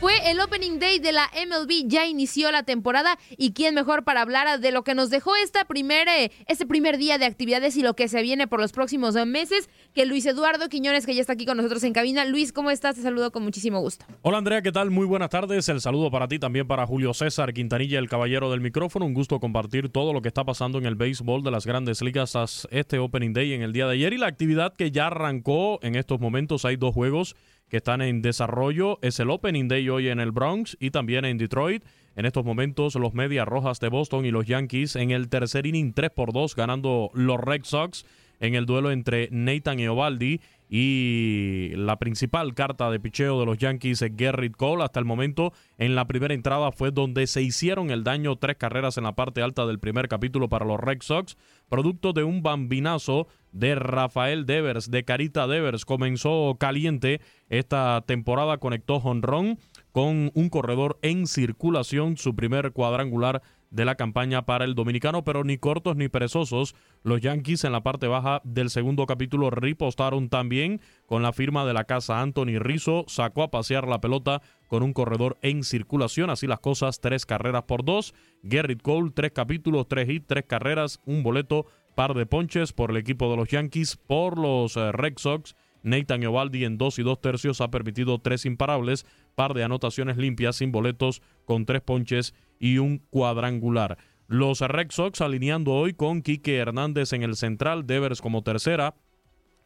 Fue 0.00 0.30
el 0.30 0.40
opening 0.40 0.78
day 0.78 0.98
de 0.98 1.10
la 1.10 1.30
MLB, 1.34 1.88
ya 1.88 2.06
inició 2.06 2.52
la 2.52 2.64
temporada 2.64 3.18
y 3.38 3.52
quién 3.52 3.74
mejor 3.74 4.04
para 4.04 4.20
hablar 4.20 4.60
de 4.60 4.70
lo 4.70 4.84
que 4.84 4.94
nos 4.94 5.08
dejó 5.08 5.34
esta 5.36 5.64
primera, 5.64 6.22
eh, 6.22 6.30
este 6.48 6.66
primer 6.66 6.98
día 6.98 7.16
de 7.16 7.24
actividades 7.24 7.76
y 7.78 7.82
lo 7.82 7.94
que 7.94 8.06
se 8.08 8.20
viene 8.20 8.46
por 8.46 8.60
los 8.60 8.72
próximos 8.72 9.14
meses 9.26 9.70
que 9.94 10.04
Luis 10.04 10.26
Eduardo 10.26 10.68
Quiñones, 10.68 11.06
que 11.06 11.14
ya 11.14 11.22
está 11.22 11.32
aquí 11.32 11.46
con 11.46 11.56
nosotros 11.56 11.82
en 11.82 11.94
cabina. 11.94 12.26
Luis, 12.26 12.52
¿cómo 12.52 12.70
estás? 12.70 12.96
Te 12.96 13.02
saludo 13.02 13.32
con 13.32 13.42
muchísimo 13.42 13.80
gusto. 13.80 14.04
Hola 14.20 14.36
Andrea, 14.36 14.60
¿qué 14.60 14.70
tal? 14.70 14.90
Muy 14.90 15.06
buenas 15.06 15.30
tardes. 15.30 15.66
El 15.70 15.80
saludo 15.80 16.10
para 16.10 16.28
ti 16.28 16.38
también 16.38 16.66
para 16.68 16.86
Julio 16.86 17.14
César 17.14 17.54
Quintanilla, 17.54 17.98
el 17.98 18.10
caballero 18.10 18.50
del 18.50 18.60
micrófono. 18.60 19.06
Un 19.06 19.14
gusto 19.14 19.40
compartir 19.40 19.88
todo 19.88 20.12
lo 20.12 20.20
que 20.20 20.28
está 20.28 20.44
pasando 20.44 20.76
en 20.76 20.84
el 20.84 20.96
béisbol 20.96 21.42
de 21.42 21.50
las 21.50 21.64
grandes 21.64 22.02
ligas 22.02 22.36
este 22.70 22.98
opening 22.98 23.32
day 23.32 23.54
en 23.54 23.62
el 23.62 23.72
día 23.72 23.86
de 23.86 23.94
ayer 23.94 24.12
y 24.12 24.18
la 24.18 24.26
actividad 24.26 24.74
que 24.74 24.90
ya 24.90 25.06
arrancó 25.06 25.78
en 25.82 25.94
estos 25.94 26.20
momentos. 26.20 26.66
Hay 26.66 26.76
dos 26.76 26.92
juegos 26.92 27.34
que 27.68 27.78
están 27.78 28.02
en 28.02 28.22
desarrollo. 28.22 28.98
Es 29.02 29.20
el 29.20 29.30
Opening 29.30 29.68
Day 29.68 29.88
hoy 29.88 30.08
en 30.08 30.20
el 30.20 30.32
Bronx 30.32 30.76
y 30.80 30.90
también 30.90 31.24
en 31.24 31.38
Detroit. 31.38 31.84
En 32.14 32.24
estos 32.24 32.44
momentos 32.44 32.94
los 32.94 33.14
Medias 33.14 33.46
Rojas 33.46 33.80
de 33.80 33.88
Boston 33.88 34.24
y 34.24 34.30
los 34.30 34.46
Yankees 34.46 34.96
en 34.96 35.10
el 35.10 35.28
tercer 35.28 35.66
inning 35.66 35.92
3 35.92 36.10
por 36.10 36.32
2 36.32 36.54
ganando 36.54 37.10
los 37.14 37.38
Red 37.38 37.64
Sox 37.64 38.06
en 38.40 38.54
el 38.54 38.66
duelo 38.66 38.90
entre 38.90 39.28
Nathan 39.30 39.80
Eovaldi 39.80 40.40
y 40.68 41.70
la 41.76 41.98
principal 41.98 42.54
carta 42.54 42.90
de 42.90 42.98
picheo 42.98 43.38
de 43.38 43.46
los 43.46 43.58
Yankees 43.58 44.02
es 44.02 44.16
Garrett 44.16 44.56
Cole. 44.56 44.84
Hasta 44.84 44.98
el 44.98 45.06
momento, 45.06 45.52
en 45.78 45.94
la 45.94 46.06
primera 46.06 46.34
entrada 46.34 46.72
fue 46.72 46.90
donde 46.90 47.26
se 47.26 47.42
hicieron 47.42 47.90
el 47.90 48.04
daño 48.04 48.36
tres 48.36 48.56
carreras 48.56 48.98
en 48.98 49.04
la 49.04 49.14
parte 49.14 49.42
alta 49.42 49.66
del 49.66 49.78
primer 49.78 50.08
capítulo 50.08 50.48
para 50.48 50.66
los 50.66 50.80
Red 50.80 51.02
Sox, 51.02 51.36
producto 51.68 52.12
de 52.12 52.24
un 52.24 52.42
bambinazo 52.42 53.28
de 53.52 53.74
Rafael 53.74 54.44
Devers, 54.46 54.90
de 54.90 55.04
Carita 55.04 55.46
Devers. 55.46 55.84
Comenzó 55.84 56.56
caliente 56.58 57.20
esta 57.48 58.02
temporada, 58.06 58.58
conectó 58.58 59.00
jonrón 59.00 59.58
con 59.92 60.30
un 60.34 60.48
corredor 60.50 60.98
en 61.02 61.26
circulación, 61.26 62.16
su 62.16 62.34
primer 62.34 62.72
cuadrangular 62.72 63.40
de 63.70 63.84
la 63.84 63.94
campaña 63.94 64.46
para 64.46 64.64
el 64.64 64.74
dominicano, 64.74 65.24
pero 65.24 65.44
ni 65.44 65.58
cortos 65.58 65.96
ni 65.96 66.08
perezosos. 66.08 66.74
Los 67.02 67.20
Yankees 67.20 67.64
en 67.64 67.72
la 67.72 67.82
parte 67.82 68.06
baja 68.06 68.40
del 68.44 68.70
segundo 68.70 69.06
capítulo 69.06 69.50
ripostaron 69.50 70.28
también 70.28 70.80
con 71.06 71.22
la 71.22 71.32
firma 71.32 71.64
de 71.64 71.74
la 71.74 71.84
casa 71.84 72.20
Anthony 72.20 72.58
Rizzo, 72.58 73.04
sacó 73.08 73.42
a 73.42 73.50
pasear 73.50 73.86
la 73.86 74.00
pelota 74.00 74.42
con 74.68 74.82
un 74.82 74.92
corredor 74.92 75.38
en 75.42 75.62
circulación, 75.62 76.30
así 76.30 76.46
las 76.46 76.60
cosas, 76.60 77.00
tres 77.00 77.26
carreras 77.26 77.64
por 77.64 77.84
dos. 77.84 78.14
Gerrit 78.48 78.82
Cole, 78.82 79.12
tres 79.14 79.32
capítulos, 79.32 79.88
tres 79.88 80.08
hits, 80.08 80.26
tres 80.26 80.44
carreras, 80.46 81.00
un 81.04 81.22
boleto, 81.22 81.66
par 81.94 82.14
de 82.14 82.26
ponches 82.26 82.72
por 82.72 82.90
el 82.90 82.98
equipo 82.98 83.30
de 83.30 83.36
los 83.36 83.48
Yankees, 83.48 83.96
por 83.96 84.38
los 84.38 84.76
eh, 84.76 84.92
Red 84.92 85.14
Sox. 85.16 85.54
Nathan 85.82 86.22
Eovaldi 86.24 86.64
en 86.64 86.78
dos 86.78 86.98
y 86.98 87.04
dos 87.04 87.20
tercios 87.20 87.60
ha 87.60 87.70
permitido 87.70 88.18
tres 88.18 88.44
imparables, 88.44 89.06
par 89.36 89.54
de 89.54 89.62
anotaciones 89.62 90.16
limpias 90.16 90.56
sin 90.56 90.72
boletos 90.72 91.22
con 91.44 91.64
tres 91.64 91.80
ponches 91.80 92.34
y 92.58 92.78
un 92.78 92.98
cuadrangular. 92.98 93.98
Los 94.28 94.60
Red 94.60 94.90
Sox 94.90 95.20
alineando 95.20 95.72
hoy 95.72 95.94
con 95.94 96.22
Quique 96.22 96.56
Hernández 96.56 97.12
en 97.12 97.22
el 97.22 97.36
central, 97.36 97.86
Devers 97.86 98.20
como 98.20 98.42
tercera, 98.42 98.94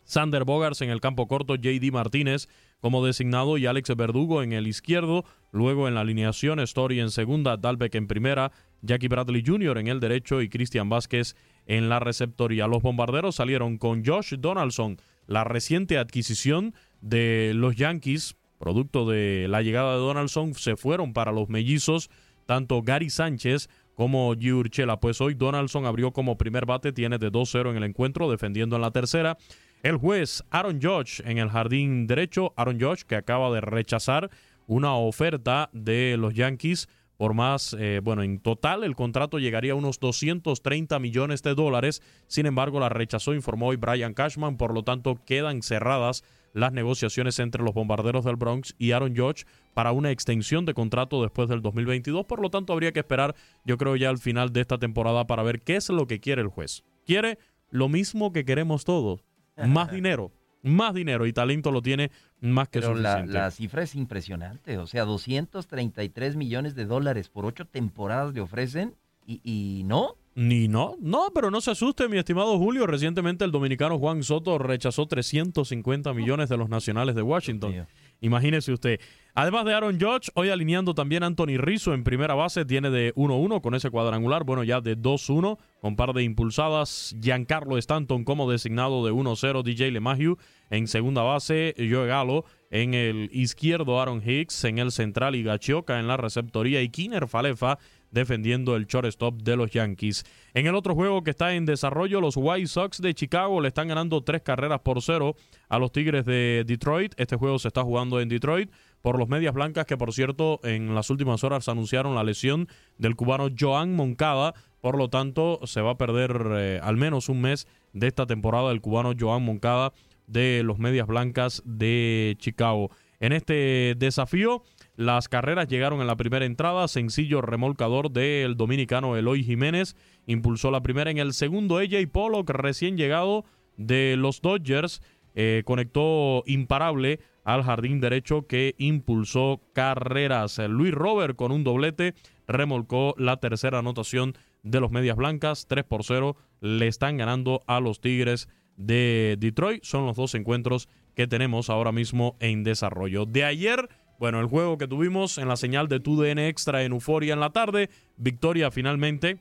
Sander 0.05 0.45
Bogars 0.45 0.83
en 0.83 0.91
el 0.91 1.01
campo 1.01 1.29
corto, 1.29 1.55
JD 1.55 1.93
Martínez 1.93 2.49
como 2.81 3.05
designado 3.05 3.59
y 3.59 3.67
Alex 3.67 3.95
Verdugo 3.97 4.43
en 4.43 4.53
el 4.53 4.67
izquierdo. 4.67 5.25
Luego 5.53 5.87
en 5.87 5.95
la 5.95 6.01
alineación, 6.01 6.61
Story 6.61 7.01
en 7.01 7.11
segunda, 7.11 7.57
Dalbeck 7.57 7.95
en 7.95 8.07
primera, 8.07 8.53
Jackie 8.83 9.09
Bradley 9.09 9.45
Jr. 9.47 9.79
en 9.79 9.89
el 9.89 10.01
derecho 10.01 10.43
y 10.43 10.49
Cristian 10.49 10.89
Vázquez 10.89 11.37
en 11.67 11.89
la 11.89 12.01
receptoría. 12.01 12.67
Los 12.67 12.83
bombarderos 12.83 13.37
salieron 13.37 13.79
con 13.79 14.05
Josh 14.05 14.35
Donaldson, 14.37 14.99
la 15.27 15.45
reciente 15.45 15.97
adquisición 15.97 16.75
de 17.01 17.53
los 17.55 17.77
Yankees, 17.77 18.37
producto 18.59 19.09
de 19.09 19.47
la 19.49 19.63
llegada 19.63 19.93
de 19.93 20.01
Donaldson, 20.01 20.55
se 20.55 20.77
fueron 20.77 21.13
para 21.13 21.33
los 21.33 21.49
mellizos 21.49 22.11
tanto 22.51 22.83
Gary 22.83 23.11
Sánchez 23.11 23.69
como 23.95 24.35
Giurchela. 24.35 24.99
Pues 24.99 25.21
hoy 25.21 25.35
Donaldson 25.35 25.87
abrió 25.87 26.13
como 26.13 26.37
primer 26.37 26.67
bate, 26.67 26.93
tiene 26.93 27.17
de 27.17 27.31
2-0 27.31 27.71
en 27.71 27.77
el 27.77 27.85
encuentro, 27.85 28.29
defendiendo 28.29 28.75
en 28.75 28.83
la 28.83 28.91
tercera. 28.91 29.39
El 29.85 29.99
juez 29.99 30.43
Aaron 30.51 30.83
Judge 30.83 31.23
en 31.25 31.39
el 31.39 31.49
jardín 31.49 32.09
derecho, 32.09 32.53
Aaron 32.57 32.81
Judge 32.81 33.05
que 33.07 33.15
acaba 33.15 33.53
de 33.55 33.61
rechazar 33.61 34.31
una 34.67 34.97
oferta 34.97 35.71
de 35.73 36.17
los 36.19 36.35
Yankees 36.35 36.89
por 37.17 37.35
más, 37.35 37.77
eh, 37.79 38.01
bueno, 38.03 38.25
en 38.25 38.41
total 38.41 38.83
el 38.83 38.97
contrato 38.97 39.39
llegaría 39.39 39.71
a 39.71 39.77
unos 39.77 40.01
230 40.01 40.99
millones 40.99 41.45
de 41.45 41.55
dólares. 41.55 42.03
Sin 42.27 42.47
embargo, 42.47 42.81
la 42.81 42.89
rechazó, 42.89 43.33
informó 43.33 43.69
hoy 43.69 43.77
Brian 43.77 44.13
Cashman, 44.13 44.57
por 44.57 44.75
lo 44.75 44.83
tanto 44.83 45.21
quedan 45.25 45.63
cerradas 45.63 46.25
las 46.53 46.73
negociaciones 46.73 47.39
entre 47.39 47.63
los 47.63 47.75
bombarderos 47.75 48.25
del 48.25 48.37
Bronx 48.37 48.75
y 48.79 48.93
Aaron 48.93 49.17
Judge 49.17 49.45
para 49.75 49.93
una 49.93 50.11
extensión 50.11 50.65
de 50.67 50.75
contrato 50.75 51.23
después 51.23 51.49
del 51.49 51.63
2022. 51.63 52.27
Por 52.27 52.41
lo 52.41 52.51
tanto, 52.51 52.73
habría 52.73 52.93
que 52.93 53.01
esperar, 53.01 53.35
yo 53.65 53.77
creo, 53.77 53.97
ya 53.97 54.11
al 54.11 54.19
final 54.19 54.53
de 54.53 54.61
esta 54.61 54.79
temporada 54.79 55.27
para 55.27 55.43
ver 55.43 55.61
qué 55.61 55.77
es 55.77 55.89
lo 55.89 56.07
que 56.07 56.21
quiere 56.21 56.43
el 56.43 56.49
juez. 56.49 56.83
Quiere 57.07 57.39
lo 57.71 57.89
mismo 57.89 58.33
que 58.33 58.45
queremos 58.45 58.85
todos, 58.85 59.25
más 59.57 59.91
dinero. 59.91 60.33
Más 60.63 60.93
dinero 60.93 61.25
y 61.25 61.33
talento 61.33 61.73
lo 61.73 61.81
tiene 61.81 62.11
más 62.39 62.69
que 62.69 62.81
Pero 62.81 62.95
suficiente. 62.95 63.33
La, 63.33 63.45
la 63.45 63.51
cifra 63.51 63.83
es 63.83 63.95
impresionante. 63.95 64.77
O 64.77 64.87
sea, 64.87 65.07
233 65.07 66.37
millones 66.37 66.75
de 66.75 66.85
dólares 66.85 67.31
por 67.31 67.47
ocho 67.47 67.65
temporadas 67.65 68.35
le 68.35 68.43
ofrecen 68.43 68.95
y, 69.27 69.41
y 69.43 69.85
no. 69.85 70.17
Ni 70.37 70.69
no, 70.69 70.95
no, 71.01 71.29
pero 71.35 71.51
no 71.51 71.61
se 71.61 71.73
asuste, 71.73 72.09
mi 72.09 72.17
estimado 72.17 72.57
Julio. 72.57 72.87
Recientemente 72.87 73.45
el 73.45 73.51
dominicano 73.51 73.99
Juan 73.99 74.23
Soto 74.23 74.59
rechazó 74.59 75.07
350 75.07 76.15
millones 76.15 76.49
de 76.49 76.57
los 76.57 76.69
nacionales 76.69 77.17
de 77.17 77.23
Washington. 77.23 77.87
Imagínese 78.21 78.73
usted. 78.73 79.01
Además 79.35 79.65
de 79.65 79.75
Aaron 79.75 79.99
Judge, 80.01 80.31
hoy 80.35 80.51
alineando 80.51 80.95
también 80.95 81.23
Anthony 81.23 81.57
Rizzo 81.57 81.95
en 81.95 82.05
primera 82.05 82.35
base, 82.35 82.65
tiene 82.65 82.91
de 82.91 83.15
1-1 83.15 83.61
con 83.61 83.75
ese 83.75 83.91
cuadrangular, 83.91 84.45
bueno, 84.45 84.63
ya 84.63 84.81
de 84.81 84.97
2-1 84.97 85.59
con 85.81 85.97
par 85.97 86.13
de 86.13 86.23
impulsadas. 86.23 87.17
Giancarlo 87.21 87.79
Stanton 87.79 88.25
como 88.25 88.51
designado 88.51 89.05
de 89.05 89.13
1-0, 89.13 89.63
DJ 89.63 89.91
LeMahieu 89.91 90.37
en 90.71 90.87
segunda 90.87 91.23
base, 91.23 91.75
Joe 91.77 92.07
Galo 92.07 92.45
en 92.71 92.95
el 92.95 93.31
izquierdo, 93.33 94.01
Aaron 94.01 94.23
Hicks 94.25 94.65
en 94.65 94.79
el 94.79 94.93
central 94.93 95.35
y 95.35 95.43
Gachioca 95.43 95.99
en 95.99 96.07
la 96.07 96.17
receptoría 96.17 96.83
y 96.83 96.89
Kiner 96.89 97.27
Falefa 97.27 97.79
defendiendo 98.11 98.77
el 98.77 98.87
shortstop 98.87 99.43
de 99.43 99.57
los 99.57 99.71
Yankees. 99.71 100.25
En 100.55 100.67
el 100.67 100.75
otro 100.75 100.95
juego 100.95 101.23
que 101.23 101.31
está 101.31 101.55
en 101.55 101.67
desarrollo, 101.67 102.21
los 102.21 102.37
White 102.37 102.67
Sox 102.67 103.01
de 103.01 103.15
Chicago 103.15 103.61
le 103.61 103.69
están 103.69 103.89
ganando 103.89 104.23
tres 104.23 104.43
carreras 104.43 104.81
por 104.81 105.01
cero 105.03 105.37
a 105.69 105.79
los 105.79 105.93
Tigres 105.93 106.25
de 106.25 106.65
Detroit. 106.67 107.15
Este 107.17 107.37
juego 107.37 107.59
se 107.59 107.69
está 107.69 107.83
jugando 107.83 108.21
en 108.21 108.29
Detroit 108.29 108.71
por 109.03 109.19
los 109.19 109.29
Medias 109.29 109.55
Blancas, 109.55 109.87
que 109.87 109.97
por 109.97 110.13
cierto 110.13 110.61
en 110.65 110.95
las 110.95 111.11
últimas 111.11 111.45
horas 111.45 111.69
anunciaron 111.69 112.15
la 112.15 112.25
lesión 112.25 112.69
del 112.99 113.17
cubano 113.17 113.49
Joan 113.59 113.95
Moncada. 113.95 114.55
Por 114.81 114.97
lo 114.97 115.09
tanto, 115.09 115.61
se 115.65 115.81
va 115.81 115.93
a 115.93 115.99
perder 115.99 116.47
eh, 116.53 116.81
al 116.83 116.97
menos 116.97 117.29
un 117.29 117.41
mes 117.41 117.67
de 117.93 118.07
esta 118.07 118.27
temporada 118.27 118.73
el 118.73 118.81
cubano 118.81 119.13
Joan 119.19 119.43
Moncada 119.43 119.93
de 120.27 120.63
los 120.63 120.79
Medias 120.79 121.07
Blancas 121.07 121.63
de 121.65 122.37
Chicago. 122.39 122.91
En 123.19 123.33
este 123.33 123.95
desafío, 123.99 124.63
las 125.01 125.31
carreras 125.31 125.67
llegaron 125.67 126.03
en 126.03 126.07
la 126.07 126.17
primera 126.17 126.45
entrada. 126.45 126.87
Sencillo 126.87 127.41
remolcador 127.41 128.11
del 128.11 128.59
dominicano 128.59 129.17
Eloy 129.17 129.43
Jiménez 129.43 129.97
impulsó 130.27 130.71
la 130.71 130.83
primera. 130.83 131.11
En 131.11 131.17
el 131.17 131.33
segundo, 131.33 131.79
AJ 131.79 132.07
Pollock, 132.13 132.51
recién 132.51 132.99
llegado 132.99 133.47
de 133.79 134.17
los 134.19 134.43
Dodgers, 134.43 135.01
eh, 135.35 135.63
conectó 135.65 136.43
imparable 136.45 137.21
al 137.45 137.63
jardín 137.63 138.01
derecho 138.01 138.47
que 138.47 138.75
impulsó 138.77 139.63
carreras. 139.73 140.59
Luis 140.69 140.93
Robert 140.93 141.35
con 141.35 141.51
un 141.51 141.65
doblete 141.65 142.13
remolcó 142.47 143.15
la 143.17 143.39
tercera 143.39 143.79
anotación 143.79 144.35
de 144.63 144.81
los 144.81 144.91
Medias 144.91 145.17
Blancas. 145.17 145.65
3 145.67 145.83
por 145.83 146.05
0 146.05 146.37
le 146.61 146.89
están 146.89 147.17
ganando 147.17 147.63
a 147.67 147.81
los 147.81 148.03
Tigres 148.03 148.51
de 148.77 149.37
Detroit. 149.39 149.83
Son 149.83 150.05
los 150.05 150.17
dos 150.17 150.35
encuentros 150.35 150.91
que 151.15 151.27
tenemos 151.27 151.71
ahora 151.71 151.91
mismo 151.91 152.37
en 152.39 152.65
desarrollo. 152.65 153.25
De 153.25 153.45
ayer 153.45 153.89
Bueno, 154.21 154.39
el 154.39 154.49
juego 154.49 154.77
que 154.77 154.87
tuvimos 154.87 155.39
en 155.39 155.49
la 155.49 155.57
señal 155.57 155.89
de 155.89 155.99
TUDN 155.99 156.41
Extra 156.41 156.83
en 156.83 156.93
Euforia 156.93 157.33
en 157.33 157.41
la 157.41 157.55
tarde, 157.55 157.89
victoria 158.19 158.71
finalmente 158.71 159.41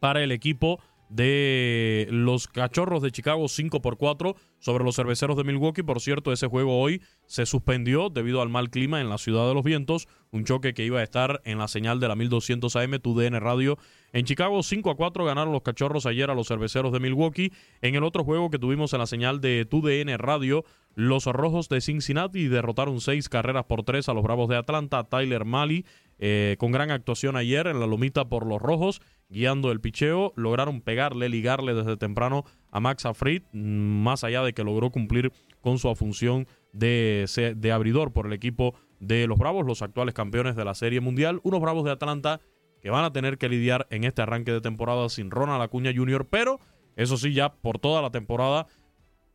para 0.00 0.24
el 0.24 0.32
equipo 0.32 0.80
de 1.08 2.08
los 2.10 2.48
Cachorros 2.48 3.00
de 3.00 3.12
Chicago 3.12 3.46
5 3.46 3.80
por 3.80 3.98
4 3.98 4.34
sobre 4.58 4.82
los 4.82 4.96
Cerveceros 4.96 5.36
de 5.36 5.44
Milwaukee. 5.44 5.84
Por 5.84 6.00
cierto, 6.00 6.32
ese 6.32 6.48
juego 6.48 6.80
hoy 6.80 7.00
se 7.26 7.46
suspendió 7.46 8.10
debido 8.10 8.42
al 8.42 8.48
mal 8.48 8.70
clima 8.70 9.00
en 9.00 9.08
la 9.08 9.18
Ciudad 9.18 9.46
de 9.46 9.54
los 9.54 9.62
Vientos, 9.62 10.08
un 10.32 10.44
choque 10.44 10.72
que 10.72 10.84
iba 10.84 10.98
a 10.98 11.02
estar 11.02 11.42
en 11.44 11.58
la 11.58 11.68
señal 11.68 12.00
de 12.00 12.08
la 12.08 12.16
1200 12.16 12.74
AM 12.76 12.98
TUDN 13.00 13.38
Radio 13.38 13.78
en 14.12 14.24
Chicago. 14.24 14.62
5 14.62 14.90
a 14.90 14.96
4 14.96 15.24
ganaron 15.26 15.52
los 15.52 15.62
Cachorros 15.62 16.06
ayer 16.06 16.30
a 16.30 16.34
los 16.34 16.48
Cerveceros 16.48 16.92
de 16.92 17.00
Milwaukee. 17.00 17.52
En 17.82 17.94
el 17.94 18.02
otro 18.02 18.24
juego 18.24 18.50
que 18.50 18.58
tuvimos 18.58 18.94
en 18.94 19.00
la 19.00 19.06
señal 19.06 19.42
de 19.42 19.66
TUDN 19.66 20.18
Radio, 20.18 20.64
los 20.94 21.26
Rojos 21.26 21.68
de 21.68 21.82
Cincinnati 21.82 22.48
derrotaron 22.48 23.00
seis 23.00 23.28
carreras 23.28 23.64
por 23.66 23.82
tres 23.82 24.08
a 24.08 24.14
los 24.14 24.22
Bravos 24.22 24.48
de 24.48 24.56
Atlanta. 24.56 25.04
Tyler 25.04 25.44
Malley, 25.44 25.84
eh, 26.18 26.56
con 26.58 26.72
gran 26.72 26.90
actuación 26.90 27.36
ayer 27.36 27.66
en 27.66 27.78
la 27.78 27.86
lomita 27.86 28.24
por 28.24 28.46
los 28.46 28.60
Rojos, 28.60 29.02
guiando 29.28 29.70
el 29.70 29.80
picheo, 29.80 30.32
lograron 30.36 30.80
pegarle, 30.80 31.28
ligarle 31.28 31.74
desde 31.74 31.98
temprano 31.98 32.44
a 32.70 32.80
Max 32.80 33.04
Afrid, 33.04 33.42
mm, 33.52 33.58
más 34.02 34.24
allá 34.24 34.42
de 34.42 34.54
que 34.54 34.64
logró 34.64 34.90
cumplir 34.90 35.30
con 35.60 35.78
su 35.78 35.94
función 35.94 36.46
de, 36.72 37.26
de 37.56 37.72
abridor 37.72 38.12
por 38.12 38.26
el 38.26 38.32
equipo 38.32 38.74
de 39.02 39.26
los 39.26 39.36
Bravos, 39.36 39.66
los 39.66 39.82
actuales 39.82 40.14
campeones 40.14 40.54
de 40.54 40.64
la 40.64 40.74
Serie 40.74 41.00
Mundial. 41.00 41.40
Unos 41.42 41.60
Bravos 41.60 41.84
de 41.84 41.90
Atlanta 41.90 42.40
que 42.80 42.90
van 42.90 43.04
a 43.04 43.12
tener 43.12 43.36
que 43.36 43.48
lidiar 43.48 43.86
en 43.90 44.04
este 44.04 44.22
arranque 44.22 44.52
de 44.52 44.60
temporada 44.60 45.08
sin 45.08 45.30
Ronald 45.30 45.62
Acuña 45.62 45.92
Jr., 45.94 46.26
pero 46.28 46.60
eso 46.96 47.16
sí, 47.16 47.32
ya 47.32 47.52
por 47.52 47.78
toda 47.78 48.00
la 48.00 48.10
temporada 48.10 48.66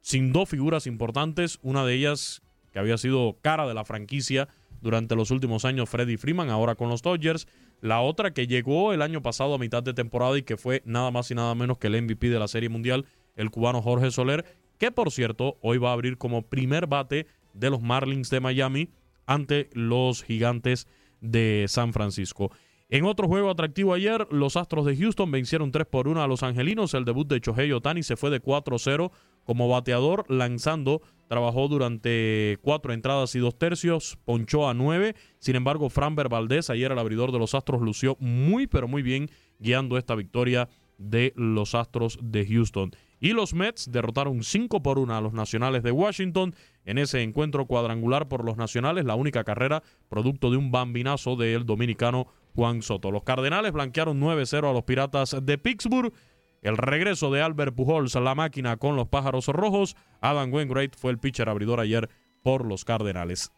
sin 0.02 0.32
dos 0.32 0.50
figuras 0.50 0.88
importantes, 0.88 1.60
una 1.62 1.86
de 1.86 1.96
ellas 1.96 2.42
que 2.72 2.80
había 2.80 2.98
sido 2.98 3.38
cara 3.42 3.68
de 3.68 3.74
la 3.74 3.84
franquicia 3.84 4.48
durante 4.80 5.16
los 5.16 5.32
últimos 5.32 5.66
años, 5.66 5.90
Freddie 5.90 6.18
Freeman, 6.18 6.50
ahora 6.50 6.76
con 6.76 6.88
los 6.88 7.02
Dodgers, 7.02 7.48
la 7.82 8.00
otra 8.02 8.32
que 8.32 8.48
llegó 8.48 8.94
el 8.94 9.02
año 9.02 9.22
pasado 9.22 9.56
a 9.56 9.58
mitad 9.58 9.84
de 9.84 9.94
temporada 9.94 10.38
y 10.38 10.44
que 10.44 10.56
fue 10.56 10.82
nada 10.86 11.12
más 11.12 11.30
y 11.32 11.36
nada 11.36 11.54
menos 11.56 11.78
que 11.78 11.88
el 11.88 12.02
MVP 12.02 12.30
de 12.30 12.40
la 12.40 12.48
Serie 12.48 12.70
Mundial, 12.70 13.06
el 13.36 13.50
cubano 13.50 13.82
Jorge 13.82 14.12
Soler, 14.12 14.46
que 14.78 14.92
por 14.92 15.12
cierto 15.12 15.58
hoy 15.62 15.78
va 15.78 15.90
a 15.90 15.94
abrir 15.94 16.18
como 16.18 16.44
primer 16.44 16.88
bate 16.88 17.28
de 17.54 17.70
los 17.70 17.82
Marlins 17.82 18.30
de 18.30 18.40
Miami 18.40 18.90
ante 19.28 19.70
los 19.74 20.24
gigantes 20.24 20.88
de 21.22 21.66
San 21.68 21.94
Francisco. 21.94 22.52
En 22.90 23.04
otro 23.04 23.28
juego 23.28 23.50
atractivo 23.50 23.94
ayer, 23.94 24.28
los 24.32 24.56
Astros 24.56 24.86
de 24.86 24.96
Houston 24.96 25.30
vencieron 25.30 25.72
3 25.72 25.86
por 25.88 26.08
1 26.08 26.24
a 26.24 26.28
los 26.28 26.42
Angelinos. 26.42 26.94
El 26.94 27.04
debut 27.04 27.28
de 27.28 27.42
Chohei 27.42 27.74
Otani 27.74 28.02
se 28.02 28.16
fue 28.16 28.30
de 28.30 28.42
4-0 28.42 29.12
como 29.44 29.68
bateador, 29.68 30.26
lanzando. 30.30 31.02
Trabajó 31.28 31.68
durante 31.68 32.58
cuatro 32.62 32.94
entradas 32.94 33.36
y 33.36 33.40
dos 33.40 33.58
tercios, 33.58 34.18
ponchó 34.24 34.70
a 34.70 34.74
nueve. 34.74 35.16
Sin 35.40 35.58
embargo, 35.58 35.90
Framber 35.90 36.30
Valdez, 36.30 36.70
ayer 36.70 36.90
el 36.94 37.00
abridor 37.00 37.34
de 37.34 37.40
los 37.40 37.54
Astros, 37.54 37.82
lució 37.82 38.16
muy, 38.22 38.68
pero 38.68 38.88
muy 38.88 39.02
bien 39.02 39.30
guiando 39.60 39.98
esta 39.98 40.16
victoria 40.16 40.70
de 40.98 41.34
los 41.36 41.76
Astros 41.76 42.18
de 42.22 42.46
Houston. 42.46 42.92
Y 43.20 43.34
los 43.34 43.54
Mets 43.54 43.92
derrotaron 43.92 44.44
5 44.44 44.84
por 44.84 45.00
1 45.00 45.16
a 45.16 45.22
los 45.22 45.34
Nacionales 45.34 45.84
de 45.84 45.92
Washington 45.92 46.54
en 46.86 46.98
ese 46.98 47.24
encuentro 47.24 47.66
cuadrangular 47.66 48.28
por 48.28 48.46
los 48.46 48.58
Nacionales, 48.58 49.06
la 49.06 49.16
única 49.16 49.44
carrera 49.44 49.82
producto 50.10 50.52
de 50.52 50.58
un 50.58 50.72
bambinazo 50.72 51.36
del 51.36 51.66
dominicano 51.66 52.28
Juan 52.56 52.82
Soto. 52.82 53.12
Los 53.12 53.24
Cardenales 53.24 53.72
blanquearon 53.72 54.20
9-0 54.20 54.70
a 54.70 54.74
los 54.74 54.84
Piratas 54.84 55.36
de 55.42 55.58
Pittsburgh. 55.58 56.14
El 56.62 56.78
regreso 56.78 57.32
de 57.32 57.42
Albert 57.42 57.76
Pujols 57.76 58.16
a 58.16 58.20
la 58.20 58.36
máquina 58.36 58.78
con 58.78 58.96
los 58.96 59.08
Pájaros 59.08 59.48
Rojos. 59.48 59.96
Adam 60.22 60.52
Wainwright 60.52 60.96
fue 60.96 61.12
el 61.12 61.20
pitcher 61.20 61.50
abridor 61.50 61.80
ayer 61.80 62.10
por 62.44 62.66
los 62.66 62.84
Cardenales. 62.84 63.52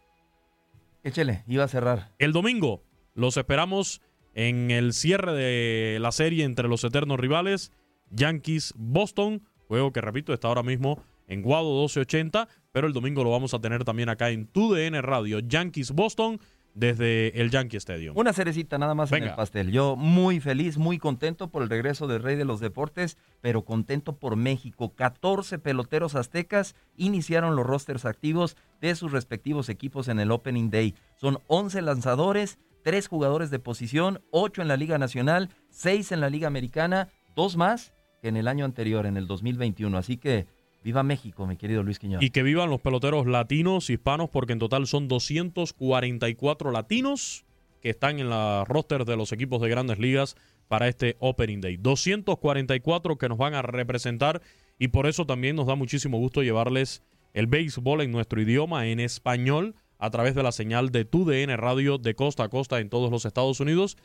Échele, 1.03 1.43
iba 1.47 1.63
a 1.63 1.67
cerrar. 1.67 2.11
El 2.19 2.33
domingo 2.33 2.83
los 3.13 3.37
esperamos 3.37 4.01
en 4.33 4.71
el 4.71 4.93
cierre 4.93 5.33
de 5.33 5.99
la 5.99 6.11
serie 6.11 6.43
entre 6.43 6.67
los 6.67 6.83
eternos 6.83 7.19
rivales 7.19 7.71
Yankees-Boston. 8.11 9.43
Juego 9.67 9.91
que, 9.91 10.01
repito, 10.01 10.33
está 10.33 10.47
ahora 10.47 10.63
mismo 10.63 11.01
en 11.27 11.41
Guado 11.41 11.69
1280, 11.69 12.47
pero 12.71 12.87
el 12.87 12.93
domingo 12.93 13.23
lo 13.23 13.31
vamos 13.31 13.53
a 13.53 13.59
tener 13.59 13.83
también 13.83 14.09
acá 14.09 14.29
en 14.29 14.47
TUDN 14.47 15.01
Radio. 15.03 15.39
Yankees-Boston 15.39 16.39
desde 16.73 17.39
el 17.39 17.49
Yankee 17.51 17.77
Stadium. 17.77 18.17
Una 18.17 18.33
cerecita 18.33 18.77
nada 18.77 18.95
más 18.95 19.11
en 19.11 19.23
el 19.23 19.35
pastel. 19.35 19.71
Yo 19.71 19.95
muy 19.95 20.39
feliz, 20.39 20.77
muy 20.77 20.97
contento 20.97 21.49
por 21.49 21.63
el 21.63 21.69
regreso 21.69 22.07
del 22.07 22.23
rey 22.23 22.35
de 22.35 22.45
los 22.45 22.59
deportes, 22.59 23.17
pero 23.41 23.65
contento 23.65 24.17
por 24.17 24.35
México. 24.35 24.93
14 24.95 25.59
peloteros 25.59 26.15
aztecas 26.15 26.75
iniciaron 26.95 27.55
los 27.55 27.65
rosters 27.65 28.05
activos 28.05 28.55
de 28.81 28.95
sus 28.95 29.11
respectivos 29.11 29.69
equipos 29.69 30.07
en 30.07 30.19
el 30.19 30.31
Opening 30.31 30.69
Day. 30.69 30.95
Son 31.15 31.39
11 31.47 31.81
lanzadores, 31.81 32.59
3 32.83 33.07
jugadores 33.07 33.49
de 33.49 33.59
posición, 33.59 34.21
8 34.31 34.61
en 34.61 34.67
la 34.67 34.77
Liga 34.77 34.97
Nacional, 34.97 35.49
6 35.71 36.11
en 36.13 36.21
la 36.21 36.29
Liga 36.29 36.47
Americana, 36.47 37.09
2 37.35 37.57
más 37.57 37.93
que 38.21 38.27
en 38.27 38.37
el 38.37 38.47
año 38.47 38.65
anterior, 38.65 39.05
en 39.05 39.17
el 39.17 39.27
2021. 39.27 39.97
Así 39.97 40.17
que 40.17 40.47
viva 40.83 41.03
México, 41.03 41.45
mi 41.47 41.57
querido 41.57 41.83
Luis 41.83 41.99
Quiñones. 41.99 42.25
Y 42.25 42.31
que 42.31 42.43
vivan 42.43 42.69
los 42.69 42.81
peloteros 42.81 43.27
latinos, 43.27 43.89
hispanos, 43.89 44.29
porque 44.29 44.53
en 44.53 44.59
total 44.59 44.87
son 44.87 45.07
244 45.07 46.71
latinos 46.71 47.45
que 47.81 47.89
están 47.89 48.19
en 48.19 48.29
la 48.29 48.65
roster 48.67 49.05
de 49.05 49.15
los 49.15 49.31
equipos 49.31 49.61
de 49.61 49.69
grandes 49.69 49.99
ligas 49.99 50.35
para 50.67 50.87
este 50.87 51.15
Opening 51.19 51.61
Day. 51.61 51.77
244 51.77 53.17
que 53.17 53.29
nos 53.29 53.37
van 53.37 53.53
a 53.53 53.61
representar 53.61 54.41
y 54.77 54.89
por 54.89 55.07
eso 55.07 55.25
también 55.25 55.55
nos 55.55 55.67
da 55.67 55.75
muchísimo 55.75 56.17
gusto 56.17 56.43
llevarles 56.43 57.03
el 57.33 57.47
béisbol 57.47 58.01
en 58.01 58.11
nuestro 58.11 58.41
idioma, 58.41 58.87
en 58.87 58.99
español, 58.99 59.75
a 59.97 60.09
través 60.09 60.35
de 60.35 60.43
la 60.43 60.51
señal 60.51 60.89
de 60.91 61.05
TUDN 61.05 61.55
Radio 61.57 61.97
de 61.97 62.15
costa 62.15 62.45
a 62.45 62.49
costa 62.49 62.79
en 62.79 62.89
todos 62.89 63.11
los 63.11 63.25
Estados 63.25 63.59
Unidos. 63.59 63.97